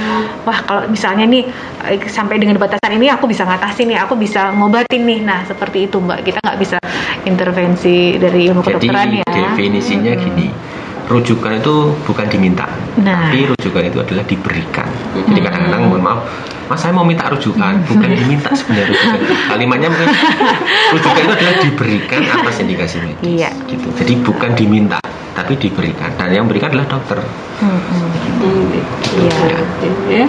Wah 0.45 0.59
kalau 0.61 0.83
misalnya 0.87 1.25
nih 1.25 1.43
eh, 1.85 1.99
sampai 2.05 2.37
dengan 2.37 2.57
batasan 2.57 2.93
ini 2.93 3.09
aku 3.09 3.25
bisa 3.25 3.43
ngatasin 3.43 3.89
nih, 3.89 3.99
aku 3.99 4.15
bisa 4.15 4.53
ngobatin 4.53 5.03
nih. 5.03 5.21
Nah 5.21 5.43
seperti 5.43 5.87
itu 5.87 5.99
Mbak. 5.99 6.19
Kita 6.23 6.39
nggak 6.39 6.59
bisa 6.59 6.77
intervensi 7.25 7.97
dari 8.17 8.47
ilmu 8.47 8.61
Jadi 8.61 8.69
kedokteran 8.79 9.09
ya. 9.15 9.25
definisinya 9.27 10.13
Mm-mm. 10.13 10.25
gini, 10.25 10.47
rujukan 11.09 11.57
itu 11.57 11.75
bukan 12.05 12.27
diminta, 12.29 12.69
Nah. 13.01 13.33
tapi 13.33 13.49
rujukan 13.49 13.83
itu 13.83 13.99
adalah 13.99 14.25
diberikan. 14.25 14.89
Jadi 15.17 15.41
kadang-kadang 15.41 15.89
mohon 15.89 16.05
maaf, 16.05 16.21
Mas 16.69 16.85
saya 16.85 16.93
mau 16.93 17.01
minta 17.01 17.25
rujukan, 17.33 17.81
bukan 17.89 18.09
diminta 18.13 18.53
sebenarnya 18.53 18.93
rujukan. 18.93 19.21
Kalimatnya 19.49 19.89
mungkin 19.89 20.09
rujukan 20.93 21.21
itu 21.25 21.33
adalah 21.33 21.57
diberikan 21.65 22.21
atas 22.21 22.61
indikasi 22.61 23.01
medis. 23.01 23.25
Iya. 23.25 23.51
Gitu. 23.65 23.87
Jadi 23.97 24.13
bukan 24.21 24.51
diminta, 24.53 25.01
tapi 25.33 25.57
diberikan. 25.57 26.13
Dan 26.21 26.29
yang 26.29 26.45
berikan 26.45 26.77
adalah 26.77 26.85
dokter. 26.93 27.25
Hmm, 27.65 27.81
gitu. 28.13 28.49
Iya. 29.17 29.57
Ya. 30.13 30.27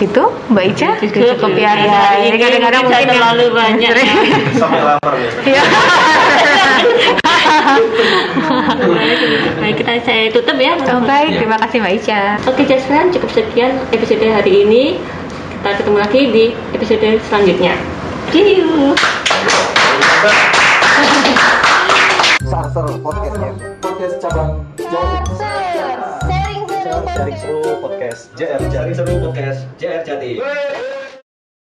Gitu 0.00 0.22
Mbak 0.48 0.64
Ica. 0.72 0.88
Cukup. 1.04 1.36
Cukup 1.36 1.52
ya. 1.60 1.76
Ya. 1.76 2.24
ini 2.24 2.40
kadang-kadang 2.40 2.88
mungkin 2.88 3.04
terlalu 3.04 3.44
banyak, 3.60 3.92
ya. 3.92 4.14
Sampai 4.56 4.80
lapar 4.80 5.12
ya. 5.20 5.60
Baik, 9.60 9.74
kita 9.78 9.92
saya 10.02 10.26
tutup 10.34 10.58
ya. 10.58 10.74
Oh, 10.90 11.02
baik, 11.06 11.38
terima 11.38 11.54
kasih 11.62 11.78
Mbak 11.78 11.92
Ica. 12.02 12.22
Oke, 12.50 12.66
Jasran, 12.66 13.14
cukup 13.14 13.30
sekian 13.30 13.78
episode 13.94 14.26
hari 14.26 14.66
ini. 14.66 14.98
Kita 15.54 15.78
ketemu 15.78 15.98
lagi 16.00 16.20
di 16.34 16.44
episode 16.74 17.06
selanjutnya. 17.30 17.74
See 18.34 18.58
you. 18.58 18.96
Sarter 22.50 22.86
podcastnya. 22.98 23.50
Podcast 23.78 24.16
cabang 24.18 24.66
Jawa 24.74 25.22
Timur. 25.22 25.50
Sharing 27.10 27.36
seru 27.38 27.62
podcast 27.78 28.20
JR 28.34 28.60
Jaring 28.66 28.94
seru 28.96 29.14
podcast 29.22 29.60
JR 29.78 30.02
Jati. 30.02 30.42